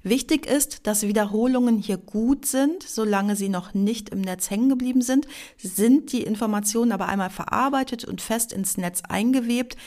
Wichtig 0.03 0.45
ist, 0.45 0.87
dass 0.87 1.03
Wiederholungen 1.03 1.77
hier 1.77 1.97
gut 1.97 2.45
sind, 2.45 2.83
solange 2.83 3.35
sie 3.35 3.49
noch 3.49 3.73
nicht 3.73 4.09
im 4.09 4.21
Netz 4.21 4.49
hängen 4.49 4.69
geblieben 4.69 5.01
sind. 5.01 5.27
Sind 5.57 6.11
die 6.11 6.23
Informationen 6.23 6.91
aber 6.91 7.07
einmal 7.07 7.29
verarbeitet 7.29 8.05
und 8.05 8.21
fest 8.21 8.53
ins 8.53 8.77
Netz 8.77 9.01
eingewebt, 9.07 9.77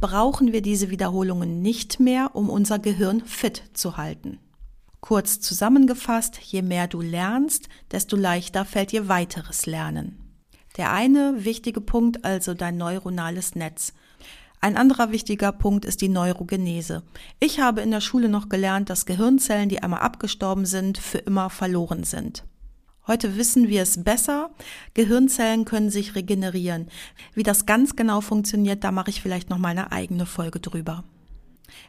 brauchen 0.00 0.52
wir 0.52 0.62
diese 0.62 0.90
Wiederholungen 0.90 1.62
nicht 1.62 2.00
mehr, 2.00 2.30
um 2.34 2.50
unser 2.50 2.78
Gehirn 2.78 3.22
fit 3.24 3.62
zu 3.72 3.96
halten. 3.96 4.38
Kurz 5.00 5.40
zusammengefasst, 5.40 6.38
je 6.38 6.62
mehr 6.62 6.86
du 6.86 7.00
lernst, 7.00 7.68
desto 7.90 8.16
leichter 8.16 8.64
fällt 8.64 8.92
dir 8.92 9.08
weiteres 9.08 9.66
Lernen. 9.66 10.18
Der 10.76 10.92
eine 10.92 11.44
wichtige 11.44 11.80
Punkt 11.80 12.24
also 12.24 12.54
dein 12.54 12.76
neuronales 12.76 13.54
Netz. 13.54 13.92
Ein 14.64 14.76
anderer 14.76 15.10
wichtiger 15.10 15.50
Punkt 15.50 15.84
ist 15.84 16.02
die 16.02 16.08
Neurogenese. 16.08 17.02
Ich 17.40 17.58
habe 17.58 17.80
in 17.80 17.90
der 17.90 18.00
Schule 18.00 18.28
noch 18.28 18.48
gelernt, 18.48 18.90
dass 18.90 19.06
Gehirnzellen, 19.06 19.68
die 19.68 19.82
einmal 19.82 20.02
abgestorben 20.02 20.66
sind, 20.66 20.98
für 20.98 21.18
immer 21.18 21.50
verloren 21.50 22.04
sind. 22.04 22.44
Heute 23.08 23.36
wissen 23.36 23.66
wir 23.66 23.82
es 23.82 24.04
besser. 24.04 24.50
Gehirnzellen 24.94 25.64
können 25.64 25.90
sich 25.90 26.14
regenerieren. 26.14 26.86
Wie 27.34 27.42
das 27.42 27.66
ganz 27.66 27.96
genau 27.96 28.20
funktioniert, 28.20 28.84
da 28.84 28.92
mache 28.92 29.10
ich 29.10 29.20
vielleicht 29.20 29.50
noch 29.50 29.58
mal 29.58 29.70
eine 29.70 29.90
eigene 29.90 30.26
Folge 30.26 30.60
drüber. 30.60 31.02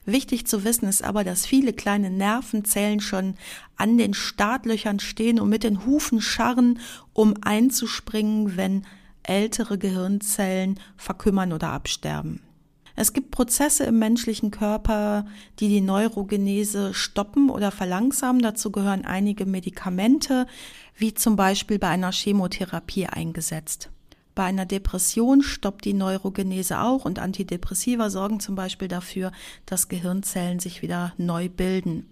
Wichtig 0.06 0.48
zu 0.48 0.64
wissen 0.64 0.88
ist 0.88 1.04
aber, 1.04 1.24
dass 1.24 1.46
viele 1.46 1.74
kleine 1.74 2.10
Nervenzellen 2.10 3.02
schon 3.02 3.36
an 3.76 4.00
den 4.00 4.16
Startlöchern 4.16 5.00
stehen 5.00 5.40
und 5.40 5.50
mit 5.50 5.64
den 5.64 5.86
Hufen 5.86 6.22
scharren, 6.22 6.80
um 7.14 7.36
einzuspringen, 7.44 8.58
wenn 8.58 8.88
ältere 9.22 9.78
Gehirnzellen 9.78 10.80
verkümmern 10.98 11.54
oder 11.54 11.70
absterben. 11.70 12.42
Es 12.96 13.14
gibt 13.14 13.32
Prozesse 13.32 13.86
im 13.86 13.98
menschlichen 13.98 14.52
Körper, 14.52 15.26
die 15.60 15.68
die 15.68 15.82
Neurogenese 15.82 16.94
stoppen 16.94 17.50
oder 17.50 17.72
verlangsamen. 17.72 18.42
Dazu 18.42 18.72
gehören 18.72 19.04
einige 19.06 19.46
Medikamente, 19.46 20.46
wie 20.96 21.14
zum 21.14 21.36
Beispiel 21.36 21.80
bei 21.80 21.90
einer 21.90 22.12
Chemotherapie 22.12 23.08
eingesetzt. 23.08 23.90
Bei 24.36 24.44
einer 24.44 24.66
Depression 24.66 25.42
stoppt 25.42 25.86
die 25.86 25.94
Neurogenese 25.94 26.80
auch 26.80 27.06
und 27.06 27.20
Antidepressiva 27.20 28.10
sorgen 28.10 28.40
zum 28.40 28.56
Beispiel 28.56 28.88
dafür, 28.88 29.32
dass 29.66 29.90
Gehirnzellen 29.90 30.60
sich 30.60 30.82
wieder 30.82 31.14
neu 31.18 31.50
bilden. 31.50 32.08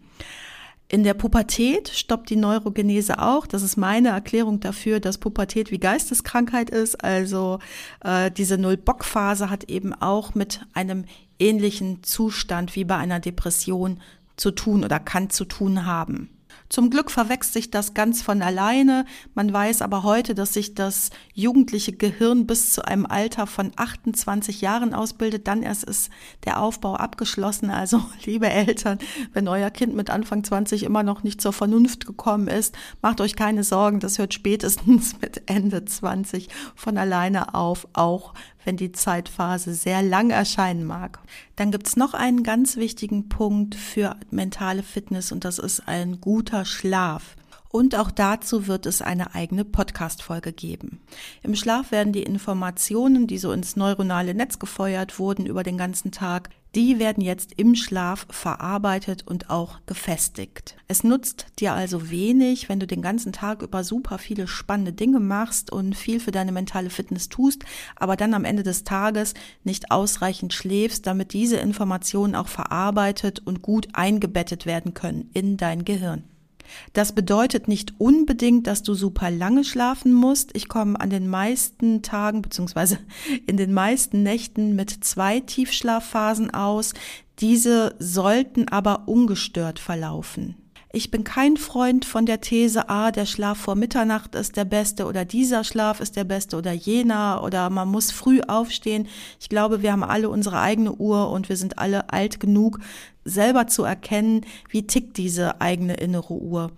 In 0.91 1.03
der 1.03 1.13
Pubertät 1.13 1.87
stoppt 1.87 2.29
die 2.29 2.35
Neurogenese 2.35 3.19
auch. 3.19 3.47
Das 3.47 3.63
ist 3.63 3.77
meine 3.77 4.09
Erklärung 4.09 4.59
dafür, 4.59 4.99
dass 4.99 5.19
Pubertät 5.19 5.71
wie 5.71 5.77
Geisteskrankheit 5.77 6.69
ist. 6.69 7.01
Also 7.01 7.59
äh, 8.03 8.29
diese 8.29 8.57
Null-Bock-Phase 8.57 9.49
hat 9.49 9.69
eben 9.69 9.93
auch 9.93 10.35
mit 10.35 10.65
einem 10.73 11.05
ähnlichen 11.39 12.03
Zustand 12.03 12.75
wie 12.75 12.83
bei 12.83 12.97
einer 12.97 13.21
Depression 13.21 14.01
zu 14.35 14.51
tun 14.51 14.83
oder 14.83 14.99
kann 14.99 15.29
zu 15.29 15.45
tun 15.45 15.85
haben. 15.85 16.29
Zum 16.71 16.89
Glück 16.89 17.11
verwächst 17.11 17.51
sich 17.51 17.69
das 17.69 17.93
ganz 17.93 18.21
von 18.21 18.41
alleine. 18.41 19.03
Man 19.35 19.51
weiß 19.51 19.81
aber 19.81 20.03
heute, 20.03 20.33
dass 20.33 20.53
sich 20.53 20.73
das 20.73 21.09
jugendliche 21.33 21.91
Gehirn 21.91 22.47
bis 22.47 22.71
zu 22.71 22.85
einem 22.85 23.05
Alter 23.05 23.45
von 23.45 23.73
28 23.75 24.61
Jahren 24.61 24.93
ausbildet. 24.93 25.49
Dann 25.49 25.63
erst 25.63 25.83
ist 25.83 26.09
der 26.45 26.61
Aufbau 26.61 26.95
abgeschlossen. 26.95 27.71
Also, 27.71 28.01
liebe 28.23 28.49
Eltern, 28.49 28.99
wenn 29.33 29.49
euer 29.49 29.69
Kind 29.69 29.95
mit 29.95 30.09
Anfang 30.09 30.45
20 30.45 30.83
immer 30.83 31.03
noch 31.03 31.23
nicht 31.23 31.41
zur 31.41 31.51
Vernunft 31.51 32.05
gekommen 32.05 32.47
ist, 32.47 32.73
macht 33.01 33.19
euch 33.19 33.35
keine 33.35 33.65
Sorgen. 33.65 33.99
Das 33.99 34.17
hört 34.17 34.33
spätestens 34.33 35.15
mit 35.21 35.49
Ende 35.49 35.83
20 35.83 36.47
von 36.73 36.97
alleine 36.97 37.53
auf, 37.53 37.85
auch 37.91 38.33
wenn 38.63 38.77
die 38.77 38.91
Zeitphase 38.91 39.73
sehr 39.73 40.01
lang 40.01 40.29
erscheinen 40.29 40.85
mag. 40.85 41.19
Dann 41.55 41.71
gibt 41.71 41.87
es 41.87 41.95
noch 41.95 42.13
einen 42.13 42.43
ganz 42.43 42.77
wichtigen 42.77 43.29
Punkt 43.29 43.75
für 43.75 44.15
mentale 44.29 44.83
Fitness 44.83 45.31
und 45.31 45.45
das 45.45 45.59
ist 45.59 45.87
ein 45.87 46.21
guter 46.21 46.65
Schlaf. 46.65 47.35
Und 47.69 47.95
auch 47.95 48.11
dazu 48.11 48.67
wird 48.67 48.85
es 48.85 49.01
eine 49.01 49.33
eigene 49.33 49.63
Podcast-Folge 49.63 50.51
geben. 50.51 50.99
Im 51.41 51.55
Schlaf 51.55 51.91
werden 51.91 52.11
die 52.11 52.23
Informationen, 52.23 53.27
die 53.27 53.37
so 53.37 53.53
ins 53.53 53.77
neuronale 53.77 54.33
Netz 54.33 54.59
gefeuert 54.59 55.19
wurden 55.19 55.45
über 55.45 55.63
den 55.63 55.77
ganzen 55.77 56.11
Tag, 56.11 56.49
die 56.75 56.99
werden 56.99 57.21
jetzt 57.21 57.53
im 57.57 57.75
Schlaf 57.75 58.25
verarbeitet 58.29 59.27
und 59.27 59.49
auch 59.49 59.79
gefestigt. 59.85 60.77
Es 60.87 61.03
nutzt 61.03 61.47
dir 61.59 61.73
also 61.73 62.09
wenig, 62.09 62.69
wenn 62.69 62.79
du 62.79 62.87
den 62.87 63.01
ganzen 63.01 63.33
Tag 63.33 63.61
über 63.61 63.83
super 63.83 64.17
viele 64.17 64.47
spannende 64.47 64.93
Dinge 64.93 65.19
machst 65.19 65.71
und 65.71 65.95
viel 65.95 66.19
für 66.19 66.31
deine 66.31 66.51
mentale 66.51 66.89
Fitness 66.89 67.27
tust, 67.27 67.63
aber 67.95 68.15
dann 68.15 68.33
am 68.33 68.45
Ende 68.45 68.63
des 68.63 68.83
Tages 68.85 69.33
nicht 69.63 69.91
ausreichend 69.91 70.53
schläfst, 70.53 71.05
damit 71.07 71.33
diese 71.33 71.57
Informationen 71.57 72.35
auch 72.35 72.47
verarbeitet 72.47 73.39
und 73.39 73.61
gut 73.61 73.89
eingebettet 73.93 74.65
werden 74.65 74.93
können 74.93 75.29
in 75.33 75.57
dein 75.57 75.83
Gehirn. 75.83 76.30
Das 76.93 77.13
bedeutet 77.13 77.67
nicht 77.67 77.93
unbedingt, 77.97 78.67
dass 78.67 78.83
du 78.83 78.93
super 78.93 79.31
lange 79.31 79.63
schlafen 79.63 80.13
musst. 80.13 80.51
Ich 80.55 80.67
komme 80.67 80.99
an 80.99 81.09
den 81.09 81.27
meisten 81.27 82.01
Tagen 82.01 82.41
beziehungsweise 82.41 82.99
in 83.47 83.57
den 83.57 83.73
meisten 83.73 84.23
Nächten 84.23 84.75
mit 84.75 84.91
zwei 85.03 85.39
Tiefschlafphasen 85.39 86.53
aus. 86.53 86.93
Diese 87.39 87.95
sollten 87.99 88.67
aber 88.67 89.07
ungestört 89.07 89.79
verlaufen. 89.79 90.60
Ich 90.93 91.09
bin 91.09 91.23
kein 91.23 91.55
Freund 91.55 92.03
von 92.03 92.25
der 92.25 92.41
These, 92.41 92.89
ah, 92.89 93.11
der 93.11 93.25
Schlaf 93.25 93.59
vor 93.59 93.75
Mitternacht 93.75 94.35
ist 94.35 94.57
der 94.57 94.65
beste 94.65 95.05
oder 95.05 95.23
dieser 95.23 95.63
Schlaf 95.63 96.01
ist 96.01 96.17
der 96.17 96.25
beste 96.25 96.57
oder 96.57 96.73
jener 96.73 97.43
oder 97.45 97.69
man 97.69 97.87
muss 97.87 98.11
früh 98.11 98.41
aufstehen. 98.41 99.07
Ich 99.39 99.47
glaube, 99.47 99.81
wir 99.81 99.93
haben 99.93 100.03
alle 100.03 100.29
unsere 100.29 100.59
eigene 100.59 100.91
Uhr 100.91 101.29
und 101.29 101.47
wir 101.47 101.55
sind 101.55 101.79
alle 101.79 102.11
alt 102.11 102.41
genug, 102.41 102.79
selber 103.23 103.67
zu 103.67 103.85
erkennen, 103.85 104.45
wie 104.67 104.85
tickt 104.85 105.15
diese 105.15 105.61
eigene 105.61 105.93
innere 105.93 106.33
Uhr. 106.33 106.71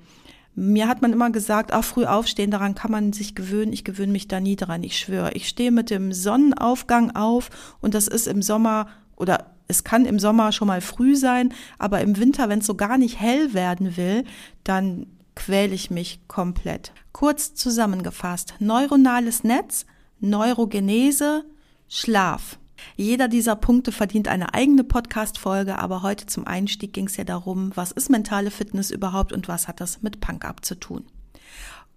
Mir 0.54 0.88
hat 0.88 1.02
man 1.02 1.12
immer 1.12 1.32
gesagt, 1.32 1.74
auch 1.74 1.84
früh 1.84 2.06
aufstehen, 2.06 2.52
daran 2.52 2.76
kann 2.76 2.92
man 2.92 3.14
sich 3.14 3.34
gewöhnen. 3.34 3.74
Ich 3.74 3.84
gewöhne 3.84 4.12
mich 4.12 4.28
da 4.28 4.40
nie 4.40 4.56
dran, 4.56 4.84
ich 4.84 5.00
schwöre. 5.00 5.32
Ich 5.34 5.48
stehe 5.48 5.72
mit 5.72 5.90
dem 5.90 6.14
Sonnenaufgang 6.14 7.16
auf 7.16 7.50
und 7.82 7.96
das 7.96 8.08
ist 8.08 8.28
im 8.28 8.44
Sommer 8.44 8.90
oder 9.16 9.53
es 9.68 9.84
kann 9.84 10.06
im 10.06 10.20
Sommer 10.20 10.52
schon 10.52 10.68
mal 10.68 10.82
früh 10.82 11.16
sein, 11.16 11.54
aber 11.80 12.02
im 12.02 12.18
Winter, 12.18 12.50
wenn 12.50 12.60
es 12.60 12.66
so 12.66 12.76
gar 12.76 12.98
nicht 12.98 13.20
hell 13.20 13.54
werden 13.54 13.98
will, 13.98 14.24
dann 14.64 15.08
quäle 15.36 15.74
ich 15.74 15.90
mich 15.90 16.28
komplett. 16.28 16.92
Kurz 17.12 17.54
zusammengefasst, 17.56 18.56
neuronales 18.60 19.44
Netz, 19.44 19.86
Neurogenese, 20.20 21.44
Schlaf. 21.90 22.60
Jeder 22.96 23.28
dieser 23.28 23.56
Punkte 23.56 23.92
verdient 23.92 24.28
eine 24.28 24.54
eigene 24.54 24.84
Podcast-Folge, 24.84 25.80
aber 25.80 26.02
heute 26.02 26.26
zum 26.26 26.46
Einstieg 26.48 26.94
ging 26.94 27.08
es 27.08 27.18
ja 27.18 27.24
darum, 27.24 27.72
was 27.76 27.92
ist 27.92 28.10
mentale 28.10 28.52
Fitness 28.52 28.92
überhaupt 28.92 29.32
und 29.32 29.48
was 29.48 29.68
hat 29.68 29.80
das 29.80 30.02
mit 30.02 30.20
Punk 30.20 30.46
abzutun. 30.46 31.06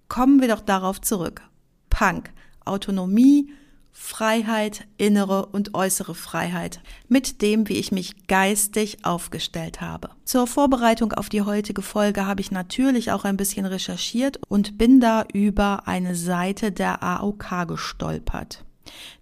Kommen 0.08 0.40
wir 0.40 0.48
doch 0.48 0.60
darauf 0.60 1.00
zurück. 1.00 1.42
Punk, 1.90 2.32
Autonomie, 2.64 3.50
Freiheit, 3.98 4.86
innere 4.98 5.46
und 5.46 5.74
äußere 5.74 6.14
Freiheit, 6.14 6.80
mit 7.08 7.40
dem, 7.40 7.66
wie 7.68 7.78
ich 7.78 7.92
mich 7.92 8.26
geistig 8.28 8.98
aufgestellt 9.04 9.80
habe. 9.80 10.10
Zur 10.24 10.46
Vorbereitung 10.46 11.14
auf 11.14 11.30
die 11.30 11.42
heutige 11.42 11.80
Folge 11.80 12.26
habe 12.26 12.42
ich 12.42 12.50
natürlich 12.50 13.10
auch 13.10 13.24
ein 13.24 13.38
bisschen 13.38 13.64
recherchiert 13.64 14.38
und 14.48 14.76
bin 14.76 15.00
da 15.00 15.24
über 15.32 15.88
eine 15.88 16.14
Seite 16.14 16.72
der 16.72 17.02
AOK 17.02 17.66
gestolpert. 17.66 18.64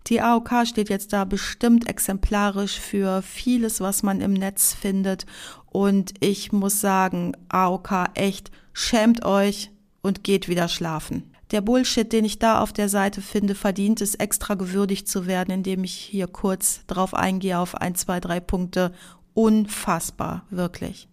Die 0.08 0.20
AOK 0.20 0.66
steht 0.66 0.90
jetzt 0.90 1.12
da 1.12 1.24
bestimmt 1.24 1.88
exemplarisch 1.88 2.78
für 2.78 3.22
vieles, 3.22 3.80
was 3.80 4.02
man 4.02 4.20
im 4.20 4.32
Netz 4.32 4.74
findet. 4.74 5.24
Und 5.66 6.12
ich 6.20 6.52
muss 6.52 6.80
sagen, 6.80 7.32
AOK 7.48 8.10
echt, 8.14 8.50
schämt 8.72 9.24
euch 9.24 9.70
und 10.02 10.24
geht 10.24 10.48
wieder 10.48 10.68
schlafen. 10.68 11.33
Der 11.50 11.60
Bullshit, 11.60 12.10
den 12.12 12.24
ich 12.24 12.38
da 12.38 12.60
auf 12.60 12.72
der 12.72 12.88
Seite 12.88 13.20
finde, 13.20 13.54
verdient 13.54 14.00
es 14.00 14.14
extra 14.14 14.54
gewürdigt 14.54 15.08
zu 15.08 15.26
werden, 15.26 15.52
indem 15.52 15.84
ich 15.84 15.94
hier 15.94 16.26
kurz 16.26 16.80
drauf 16.86 17.14
eingehe 17.14 17.58
auf 17.58 17.74
ein, 17.74 17.94
zwei, 17.94 18.20
drei 18.20 18.40
Punkte. 18.40 18.92
Unfassbar, 19.34 20.46
wirklich. 20.50 21.08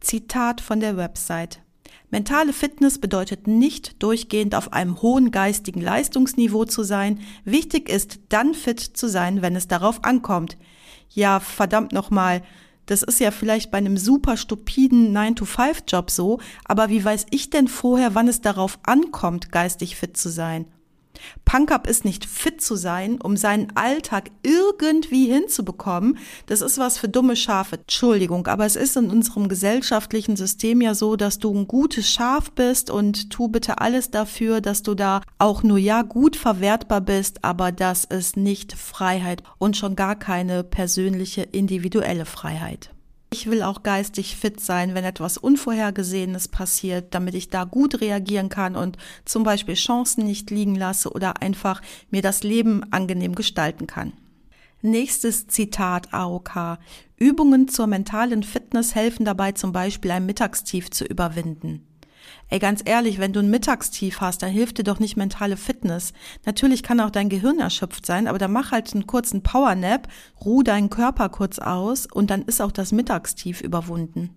Zitat 0.00 0.60
von 0.60 0.80
der 0.80 0.96
Website. 0.96 1.60
Mentale 2.10 2.54
Fitness 2.54 2.98
bedeutet 2.98 3.46
nicht 3.46 4.02
durchgehend 4.02 4.54
auf 4.54 4.72
einem 4.72 5.02
hohen 5.02 5.30
geistigen 5.30 5.80
Leistungsniveau 5.80 6.64
zu 6.64 6.82
sein. 6.82 7.20
Wichtig 7.44 7.88
ist, 7.88 8.20
dann 8.30 8.54
fit 8.54 8.80
zu 8.80 9.08
sein, 9.08 9.42
wenn 9.42 9.56
es 9.56 9.68
darauf 9.68 10.04
ankommt. 10.04 10.56
Ja, 11.10 11.40
verdammt 11.40 11.92
nochmal. 11.92 12.42
Das 12.88 13.02
ist 13.02 13.20
ja 13.20 13.30
vielleicht 13.30 13.70
bei 13.70 13.76
einem 13.76 13.98
super 13.98 14.38
stupiden 14.38 15.14
9-to-5-Job 15.14 16.10
so, 16.10 16.40
aber 16.64 16.88
wie 16.88 17.04
weiß 17.04 17.26
ich 17.30 17.50
denn 17.50 17.68
vorher, 17.68 18.14
wann 18.14 18.28
es 18.28 18.40
darauf 18.40 18.78
ankommt, 18.82 19.52
geistig 19.52 19.96
fit 19.96 20.16
zu 20.16 20.30
sein? 20.30 20.64
Punk-Up 21.44 21.86
ist 21.86 22.04
nicht 22.04 22.26
fit 22.26 22.60
zu 22.60 22.76
sein, 22.76 23.20
um 23.20 23.36
seinen 23.36 23.76
Alltag 23.76 24.30
irgendwie 24.42 25.26
hinzubekommen. 25.26 26.18
Das 26.46 26.60
ist 26.60 26.78
was 26.78 26.98
für 26.98 27.08
dumme 27.08 27.36
Schafe. 27.36 27.76
Entschuldigung, 27.76 28.46
aber 28.46 28.66
es 28.66 28.76
ist 28.76 28.96
in 28.96 29.10
unserem 29.10 29.48
gesellschaftlichen 29.48 30.36
System 30.36 30.80
ja 30.80 30.94
so, 30.94 31.16
dass 31.16 31.38
du 31.38 31.54
ein 31.54 31.66
gutes 31.66 32.10
Schaf 32.10 32.50
bist 32.52 32.90
und 32.90 33.30
tu 33.30 33.48
bitte 33.48 33.80
alles 33.80 34.10
dafür, 34.10 34.60
dass 34.60 34.82
du 34.82 34.94
da 34.94 35.22
auch 35.38 35.62
nur 35.62 35.78
ja 35.78 36.02
gut 36.02 36.36
verwertbar 36.36 37.00
bist, 37.00 37.44
aber 37.44 37.72
das 37.72 38.04
ist 38.04 38.36
nicht 38.36 38.72
Freiheit 38.74 39.42
und 39.58 39.76
schon 39.76 39.96
gar 39.96 40.16
keine 40.16 40.64
persönliche 40.64 41.42
individuelle 41.42 42.24
Freiheit. 42.24 42.90
Ich 43.30 43.46
will 43.50 43.62
auch 43.62 43.82
geistig 43.82 44.36
fit 44.36 44.58
sein, 44.60 44.94
wenn 44.94 45.04
etwas 45.04 45.36
Unvorhergesehenes 45.36 46.48
passiert, 46.48 47.14
damit 47.14 47.34
ich 47.34 47.50
da 47.50 47.64
gut 47.64 48.00
reagieren 48.00 48.48
kann 48.48 48.74
und 48.74 48.96
zum 49.26 49.42
Beispiel 49.42 49.74
Chancen 49.74 50.24
nicht 50.24 50.50
liegen 50.50 50.74
lasse 50.74 51.10
oder 51.10 51.42
einfach 51.42 51.82
mir 52.10 52.22
das 52.22 52.42
Leben 52.42 52.90
angenehm 52.90 53.34
gestalten 53.34 53.86
kann. 53.86 54.14
Nächstes 54.80 55.46
Zitat 55.46 56.14
AOK. 56.14 56.78
Übungen 57.16 57.68
zur 57.68 57.86
mentalen 57.86 58.44
Fitness 58.44 58.94
helfen 58.94 59.24
dabei 59.24 59.52
zum 59.52 59.72
Beispiel 59.72 60.12
ein 60.12 60.24
Mittagstief 60.24 60.90
zu 60.90 61.04
überwinden. 61.04 61.87
Ey, 62.50 62.58
ganz 62.58 62.80
ehrlich, 62.84 63.18
wenn 63.18 63.34
du 63.34 63.40
ein 63.40 63.50
Mittagstief 63.50 64.22
hast, 64.22 64.42
dann 64.42 64.50
hilft 64.50 64.78
dir 64.78 64.84
doch 64.84 65.00
nicht 65.00 65.16
mentale 65.16 65.58
Fitness. 65.58 66.14
Natürlich 66.46 66.82
kann 66.82 67.00
auch 67.00 67.10
dein 67.10 67.28
Gehirn 67.28 67.58
erschöpft 67.58 68.06
sein, 68.06 68.26
aber 68.26 68.38
dann 68.38 68.52
mach 68.52 68.72
halt 68.72 68.94
einen 68.94 69.06
kurzen 69.06 69.42
Powernap, 69.42 70.08
ruh 70.42 70.62
deinen 70.62 70.88
Körper 70.88 71.28
kurz 71.28 71.58
aus 71.58 72.06
und 72.06 72.30
dann 72.30 72.42
ist 72.42 72.62
auch 72.62 72.72
das 72.72 72.92
Mittagstief 72.92 73.60
überwunden. 73.60 74.30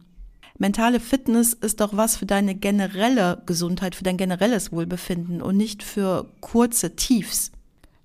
Mentale 0.58 1.00
Fitness 1.00 1.54
ist 1.54 1.80
doch 1.80 1.96
was 1.96 2.18
für 2.18 2.26
deine 2.26 2.54
generelle 2.54 3.42
Gesundheit, 3.46 3.96
für 3.96 4.04
dein 4.04 4.18
generelles 4.18 4.74
Wohlbefinden 4.74 5.42
und 5.42 5.56
nicht 5.56 5.82
für 5.82 6.28
kurze 6.42 6.96
Tiefs. 6.98 7.52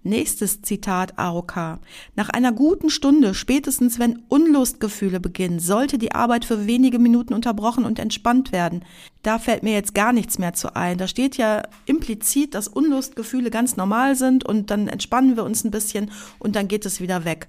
Nächstes 0.06 0.62
Zitat 0.62 1.18
AOK. 1.18 1.80
Nach 2.14 2.28
einer 2.28 2.52
guten 2.52 2.90
Stunde, 2.90 3.34
spätestens 3.34 3.98
wenn 3.98 4.22
Unlustgefühle 4.28 5.18
beginnen, 5.18 5.58
sollte 5.58 5.98
die 5.98 6.12
Arbeit 6.12 6.44
für 6.44 6.68
wenige 6.68 7.00
Minuten 7.00 7.34
unterbrochen 7.34 7.84
und 7.84 7.98
entspannt 7.98 8.52
werden. 8.52 8.84
Da 9.22 9.40
fällt 9.40 9.64
mir 9.64 9.72
jetzt 9.72 9.96
gar 9.96 10.12
nichts 10.12 10.38
mehr 10.38 10.52
zu 10.52 10.76
ein. 10.76 10.96
Da 10.96 11.08
steht 11.08 11.36
ja 11.36 11.64
implizit, 11.86 12.54
dass 12.54 12.68
Unlustgefühle 12.68 13.50
ganz 13.50 13.76
normal 13.76 14.14
sind 14.14 14.44
und 14.46 14.70
dann 14.70 14.86
entspannen 14.86 15.34
wir 15.34 15.42
uns 15.42 15.64
ein 15.64 15.72
bisschen 15.72 16.12
und 16.38 16.54
dann 16.54 16.68
geht 16.68 16.86
es 16.86 17.00
wieder 17.00 17.24
weg. 17.24 17.48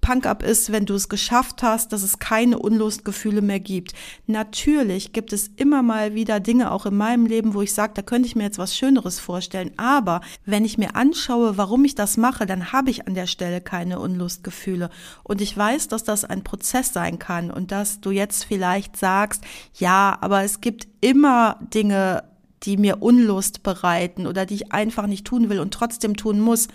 Punk-up 0.00 0.42
ist, 0.42 0.72
wenn 0.72 0.86
du 0.86 0.94
es 0.94 1.08
geschafft 1.08 1.62
hast, 1.62 1.92
dass 1.92 2.02
es 2.02 2.18
keine 2.18 2.58
Unlustgefühle 2.58 3.42
mehr 3.42 3.60
gibt. 3.60 3.92
Natürlich 4.26 5.12
gibt 5.12 5.32
es 5.32 5.50
immer 5.56 5.82
mal 5.82 6.14
wieder 6.14 6.40
Dinge 6.40 6.70
auch 6.70 6.86
in 6.86 6.96
meinem 6.96 7.26
Leben, 7.26 7.54
wo 7.54 7.62
ich 7.62 7.74
sage, 7.74 7.92
da 7.94 8.02
könnte 8.02 8.26
ich 8.26 8.36
mir 8.36 8.44
jetzt 8.44 8.58
was 8.58 8.76
Schöneres 8.76 9.20
vorstellen. 9.20 9.72
Aber 9.76 10.20
wenn 10.44 10.64
ich 10.64 10.78
mir 10.78 10.96
anschaue, 10.96 11.56
warum 11.56 11.84
ich 11.84 11.94
das 11.94 12.16
mache, 12.16 12.46
dann 12.46 12.72
habe 12.72 12.90
ich 12.90 13.06
an 13.06 13.14
der 13.14 13.26
Stelle 13.26 13.60
keine 13.60 13.98
Unlustgefühle. 13.98 14.90
Und 15.22 15.40
ich 15.40 15.56
weiß, 15.56 15.88
dass 15.88 16.04
das 16.04 16.24
ein 16.24 16.44
Prozess 16.44 16.92
sein 16.92 17.18
kann 17.18 17.50
und 17.50 17.72
dass 17.72 18.00
du 18.00 18.10
jetzt 18.10 18.44
vielleicht 18.44 18.96
sagst, 18.96 19.44
ja, 19.74 20.16
aber 20.20 20.42
es 20.42 20.60
gibt 20.60 20.88
immer 21.00 21.58
Dinge, 21.72 22.24
die 22.64 22.76
mir 22.76 23.02
Unlust 23.02 23.62
bereiten 23.62 24.26
oder 24.26 24.46
die 24.46 24.54
ich 24.54 24.72
einfach 24.72 25.06
nicht 25.06 25.26
tun 25.26 25.48
will 25.48 25.60
und 25.60 25.72
trotzdem 25.72 26.16
tun 26.16 26.40
muss 26.40 26.68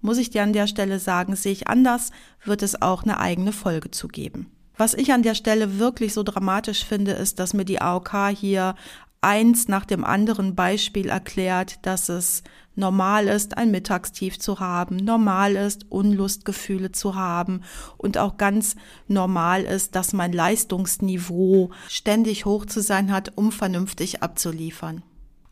muss 0.00 0.18
ich 0.18 0.30
dir 0.30 0.42
an 0.42 0.52
der 0.52 0.66
Stelle 0.66 0.98
sagen, 0.98 1.36
sehe 1.36 1.52
ich 1.52 1.68
anders, 1.68 2.10
wird 2.44 2.62
es 2.62 2.80
auch 2.80 3.02
eine 3.02 3.20
eigene 3.20 3.52
Folge 3.52 3.90
zu 3.90 4.08
geben. 4.08 4.50
Was 4.76 4.94
ich 4.94 5.12
an 5.12 5.22
der 5.22 5.34
Stelle 5.34 5.78
wirklich 5.78 6.14
so 6.14 6.22
dramatisch 6.22 6.84
finde, 6.84 7.12
ist, 7.12 7.40
dass 7.40 7.52
mir 7.52 7.64
die 7.64 7.80
AOK 7.80 8.28
hier 8.36 8.76
eins 9.20 9.66
nach 9.66 9.84
dem 9.84 10.04
anderen 10.04 10.54
Beispiel 10.54 11.08
erklärt, 11.08 11.84
dass 11.84 12.08
es 12.08 12.44
normal 12.76 13.26
ist, 13.26 13.56
ein 13.58 13.72
Mittagstief 13.72 14.38
zu 14.38 14.60
haben, 14.60 14.96
normal 14.96 15.56
ist, 15.56 15.90
Unlustgefühle 15.90 16.92
zu 16.92 17.16
haben 17.16 17.62
und 17.96 18.18
auch 18.18 18.36
ganz 18.36 18.76
normal 19.08 19.64
ist, 19.64 19.96
dass 19.96 20.12
mein 20.12 20.32
Leistungsniveau 20.32 21.70
ständig 21.88 22.44
hoch 22.44 22.64
zu 22.64 22.80
sein 22.80 23.12
hat, 23.12 23.32
um 23.34 23.50
vernünftig 23.50 24.22
abzuliefern. 24.22 25.02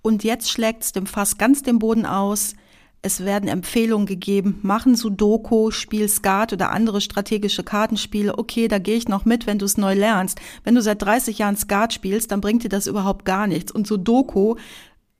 Und 0.03 0.23
jetzt 0.23 0.49
schlägt 0.51 0.85
es 0.85 0.93
dem 0.93 1.07
Fass 1.07 1.37
ganz 1.37 1.65
den 1.65 1.81
Boden 1.81 2.07
aus. 2.07 2.55
Es 3.03 3.25
werden 3.25 3.49
Empfehlungen 3.49 4.07
gegeben, 4.07 4.59
machen 4.63 4.97
Sudoku, 4.97 5.71
spiel 5.71 6.09
Skat 6.09 6.53
oder 6.53 6.71
andere 6.71 7.01
strategische 7.01 7.63
Kartenspiele. 7.63 8.37
Okay, 8.37 8.67
da 8.67 8.79
gehe 8.79 8.97
ich 8.97 9.09
noch 9.09 9.25
mit, 9.25 9.47
wenn 9.47 9.59
du 9.59 9.65
es 9.65 9.77
neu 9.77 9.95
lernst. 9.95 10.41
Wenn 10.65 10.75
du 10.75 10.83
seit 10.83 11.03
30 11.03 11.39
Jahren 11.39 11.57
Skat 11.57 11.93
spielst, 11.93 12.33
dann 12.33 12.41
bringt 12.41 12.65
dir 12.65 12.69
das 12.69 12.87
überhaupt 12.89 13.25
gar 13.25 13.47
nichts. 13.47 13.71
Und 13.71 13.87
Sudoku, 13.87 14.57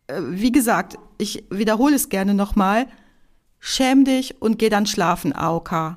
äh, 0.09 0.21
wie 0.21 0.51
gesagt, 0.51 0.99
ich 1.19 1.45
wiederhole 1.51 1.95
es 1.95 2.09
gerne 2.09 2.35
nochmal, 2.35 2.87
schäm 3.61 4.05
dich 4.05 4.41
und 4.41 4.59
geh 4.59 4.69
dann 4.69 4.87
schlafen, 4.87 5.33
AOK. 5.33 5.97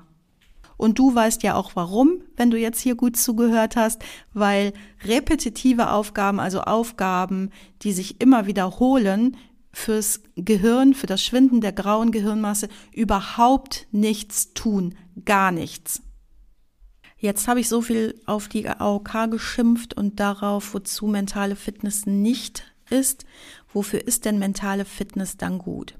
Und 0.79 0.97
du 0.97 1.13
weißt 1.13 1.43
ja 1.43 1.55
auch 1.55 1.71
warum, 1.75 2.21
wenn 2.37 2.51
du 2.51 2.57
jetzt 2.57 2.79
hier 2.79 2.95
gut 2.95 3.17
zugehört 3.17 3.75
hast, 3.75 4.01
weil 4.33 4.71
repetitive 5.03 5.91
Aufgaben, 5.91 6.39
also 6.39 6.61
Aufgaben, 6.61 7.51
die 7.81 7.91
sich 7.91 8.21
immer 8.21 8.45
wiederholen, 8.45 9.35
fürs 9.71 10.21
Gehirn, 10.35 10.93
für 10.93 11.07
das 11.07 11.23
Schwinden 11.23 11.61
der 11.61 11.71
grauen 11.71 12.11
Gehirnmasse 12.11 12.69
überhaupt 12.93 13.87
nichts 13.91 14.53
tun, 14.53 14.95
gar 15.25 15.51
nichts. 15.51 16.01
Jetzt 17.17 17.47
habe 17.47 17.59
ich 17.59 17.67
so 17.67 17.81
viel 17.81 18.19
auf 18.25 18.47
die 18.47 18.67
AOK 18.67 19.29
geschimpft 19.29 19.93
und 19.93 20.19
darauf, 20.19 20.73
wozu 20.73 21.05
mentale 21.05 21.57
Fitness 21.57 22.05
nicht 22.05 22.63
ist. 22.89 23.25
Wofür 23.73 24.07
ist 24.07 24.25
denn 24.25 24.39
mentale 24.39 24.85
Fitness 24.85 25.35
dann 25.35 25.59
gut? 25.59 25.95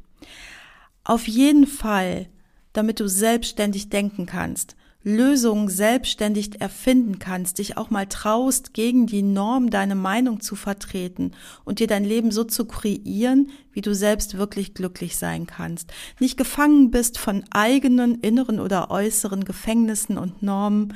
Auf 1.03 1.27
jeden 1.27 1.67
Fall, 1.67 2.29
damit 2.71 2.99
du 2.99 3.09
selbstständig 3.09 3.89
denken 3.89 4.25
kannst, 4.25 4.75
Lösungen 5.03 5.69
selbstständig 5.69 6.59
erfinden 6.59 7.19
kannst, 7.19 7.59
dich 7.59 7.77
auch 7.77 7.89
mal 7.89 8.05
traust, 8.05 8.73
gegen 8.73 9.07
die 9.07 9.21
Norm 9.21 9.69
deine 9.69 9.95
Meinung 9.95 10.41
zu 10.41 10.55
vertreten 10.55 11.31
und 11.63 11.79
dir 11.79 11.87
dein 11.87 12.03
Leben 12.03 12.31
so 12.31 12.43
zu 12.43 12.65
kreieren, 12.65 13.49
wie 13.71 13.81
du 13.81 13.95
selbst 13.95 14.37
wirklich 14.37 14.73
glücklich 14.73 15.17
sein 15.17 15.47
kannst. 15.47 15.93
Nicht 16.19 16.37
gefangen 16.37 16.91
bist 16.91 17.17
von 17.17 17.45
eigenen 17.51 18.15
inneren 18.15 18.59
oder 18.59 18.91
äußeren 18.91 19.45
Gefängnissen 19.45 20.17
und 20.17 20.43
Normen 20.43 20.93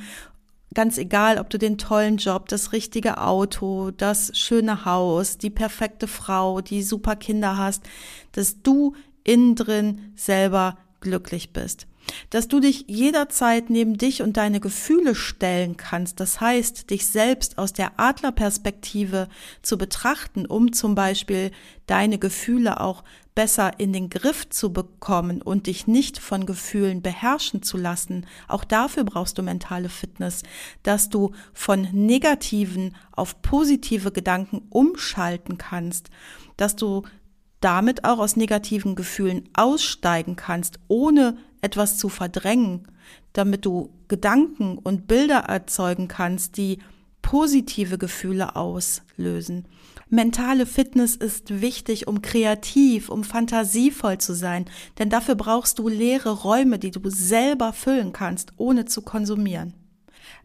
ganz 0.74 0.98
egal, 0.98 1.38
ob 1.38 1.50
du 1.50 1.58
den 1.58 1.78
tollen 1.78 2.18
Job, 2.18 2.50
das 2.50 2.72
richtige 2.74 3.20
Auto, 3.20 3.92
das 3.92 4.38
schöne 4.38 4.86
Haus, 4.86 5.38
die 5.38 5.50
perfekte 5.50 6.08
Frau, 6.08 6.62
die 6.62 6.84
super 6.84 7.16
Kinder 7.16 7.58
hast, 7.58 7.84
dass 8.32 8.62
du 8.62 8.96
innen 9.24 9.56
drin 9.56 10.12
selber 10.16 10.78
glücklich 11.04 11.54
bist 11.54 11.86
dass 12.30 12.48
du 12.48 12.60
dich 12.60 12.86
jederzeit 12.88 13.70
neben 13.70 13.98
dich 13.98 14.22
und 14.22 14.38
deine 14.38 14.60
Gefühle 14.60 15.16
stellen 15.16 15.78
kannst, 15.78 16.20
das 16.20 16.42
heißt, 16.42 16.90
dich 16.90 17.08
selbst 17.08 17.58
aus 17.58 17.74
der 17.74 18.00
Adlerperspektive 18.00 19.30
zu 19.62 19.78
betrachten, 19.78 20.46
um 20.46 20.74
zum 20.74 20.96
Beispiel 20.96 21.52
deine 21.88 22.18
Gefühle 22.18 22.80
auch 22.80 23.04
besser 23.36 23.80
in 23.80 23.94
den 23.94 24.10
Griff 24.10 24.48
zu 24.50 24.72
bekommen 24.72 25.42
und 25.42 25.66
dich 25.66 25.88
nicht 25.88 26.20
von 26.20 26.46
Gefühlen 26.46 27.02
beherrschen 27.02 27.64
zu 27.64 27.78
lassen. 27.78 28.28
Auch 28.48 28.64
dafür 28.64 29.06
brauchst 29.06 29.38
du 29.38 29.42
mentale 29.42 29.90
Fitness, 29.90 30.44
dass 30.84 31.10
du 31.10 31.32
von 31.52 31.88
negativen 31.92 32.96
auf 33.12 33.42
positive 33.42 34.12
Gedanken 34.12 34.62
umschalten 34.70 35.58
kannst, 35.58 36.12
dass 36.58 36.76
du 36.76 37.04
damit 37.64 38.04
auch 38.04 38.20
aus 38.20 38.36
negativen 38.36 38.96
Gefühlen 38.96 39.50
aussteigen 39.54 40.36
kannst, 40.36 40.80
ohne 40.88 41.38
etwas 41.62 41.98
zu 41.98 42.10
verdrängen, 42.10 42.88
damit 43.32 43.66
du 43.66 43.90
Gedanken 44.08 44.78
und 44.78 45.08
Bilder 45.08 45.40
erzeugen 45.40 46.08
kannst, 46.08 46.58
die 46.58 46.80
positive 47.22 47.98
Gefühle 47.98 48.56
auslösen. 48.56 49.66
Mentale 50.10 50.66
Fitness 50.66 51.16
ist 51.16 51.62
wichtig, 51.62 52.08
um 52.08 52.22
kreativ, 52.22 53.10
um 53.10 53.24
fantasievoll 53.24 54.20
zu 54.20 54.36
sein, 54.36 54.66
denn 55.00 55.10
dafür 55.10 55.36
brauchst 55.36 55.80
du 55.80 55.88
leere 55.88 56.32
Räume, 56.44 56.78
die 56.78 56.92
du 56.92 57.10
selber 57.10 57.74
füllen 57.74 58.14
kannst, 58.14 58.52
ohne 58.58 58.86
zu 58.86 59.02
konsumieren. 59.02 59.74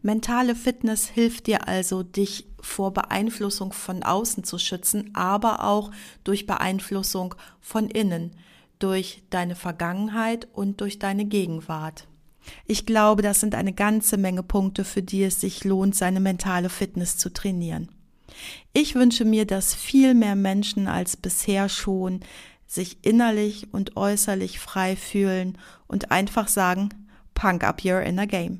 Mentale 0.01 0.55
Fitness 0.55 1.07
hilft 1.07 1.47
dir 1.47 1.67
also, 1.67 2.01
dich 2.01 2.48
vor 2.61 2.93
Beeinflussung 2.93 3.73
von 3.73 4.03
außen 4.03 4.43
zu 4.43 4.57
schützen, 4.57 5.11
aber 5.13 5.63
auch 5.63 5.91
durch 6.23 6.45
Beeinflussung 6.45 7.35
von 7.61 7.89
innen, 7.89 8.31
durch 8.79 9.23
deine 9.29 9.55
Vergangenheit 9.55 10.47
und 10.53 10.81
durch 10.81 10.99
deine 10.99 11.25
Gegenwart. 11.25 12.07
Ich 12.65 12.85
glaube, 12.85 13.21
das 13.21 13.39
sind 13.39 13.55
eine 13.55 13.73
ganze 13.73 14.17
Menge 14.17 14.43
Punkte, 14.43 14.83
für 14.83 15.01
die 15.03 15.23
es 15.23 15.41
sich 15.41 15.63
lohnt, 15.63 15.95
seine 15.95 16.19
mentale 16.19 16.69
Fitness 16.69 17.17
zu 17.17 17.31
trainieren. 17.31 17.89
Ich 18.73 18.95
wünsche 18.95 19.25
mir, 19.25 19.45
dass 19.45 19.75
viel 19.75 20.13
mehr 20.13 20.35
Menschen 20.35 20.87
als 20.87 21.17
bisher 21.17 21.69
schon 21.69 22.21
sich 22.65 23.03
innerlich 23.03 23.73
und 23.73 23.97
äußerlich 23.97 24.59
frei 24.59 24.95
fühlen 24.95 25.57
und 25.87 26.11
einfach 26.11 26.47
sagen, 26.47 26.89
Punk 27.33 27.63
up 27.63 27.83
your 27.83 28.01
inner 28.01 28.27
game. 28.27 28.59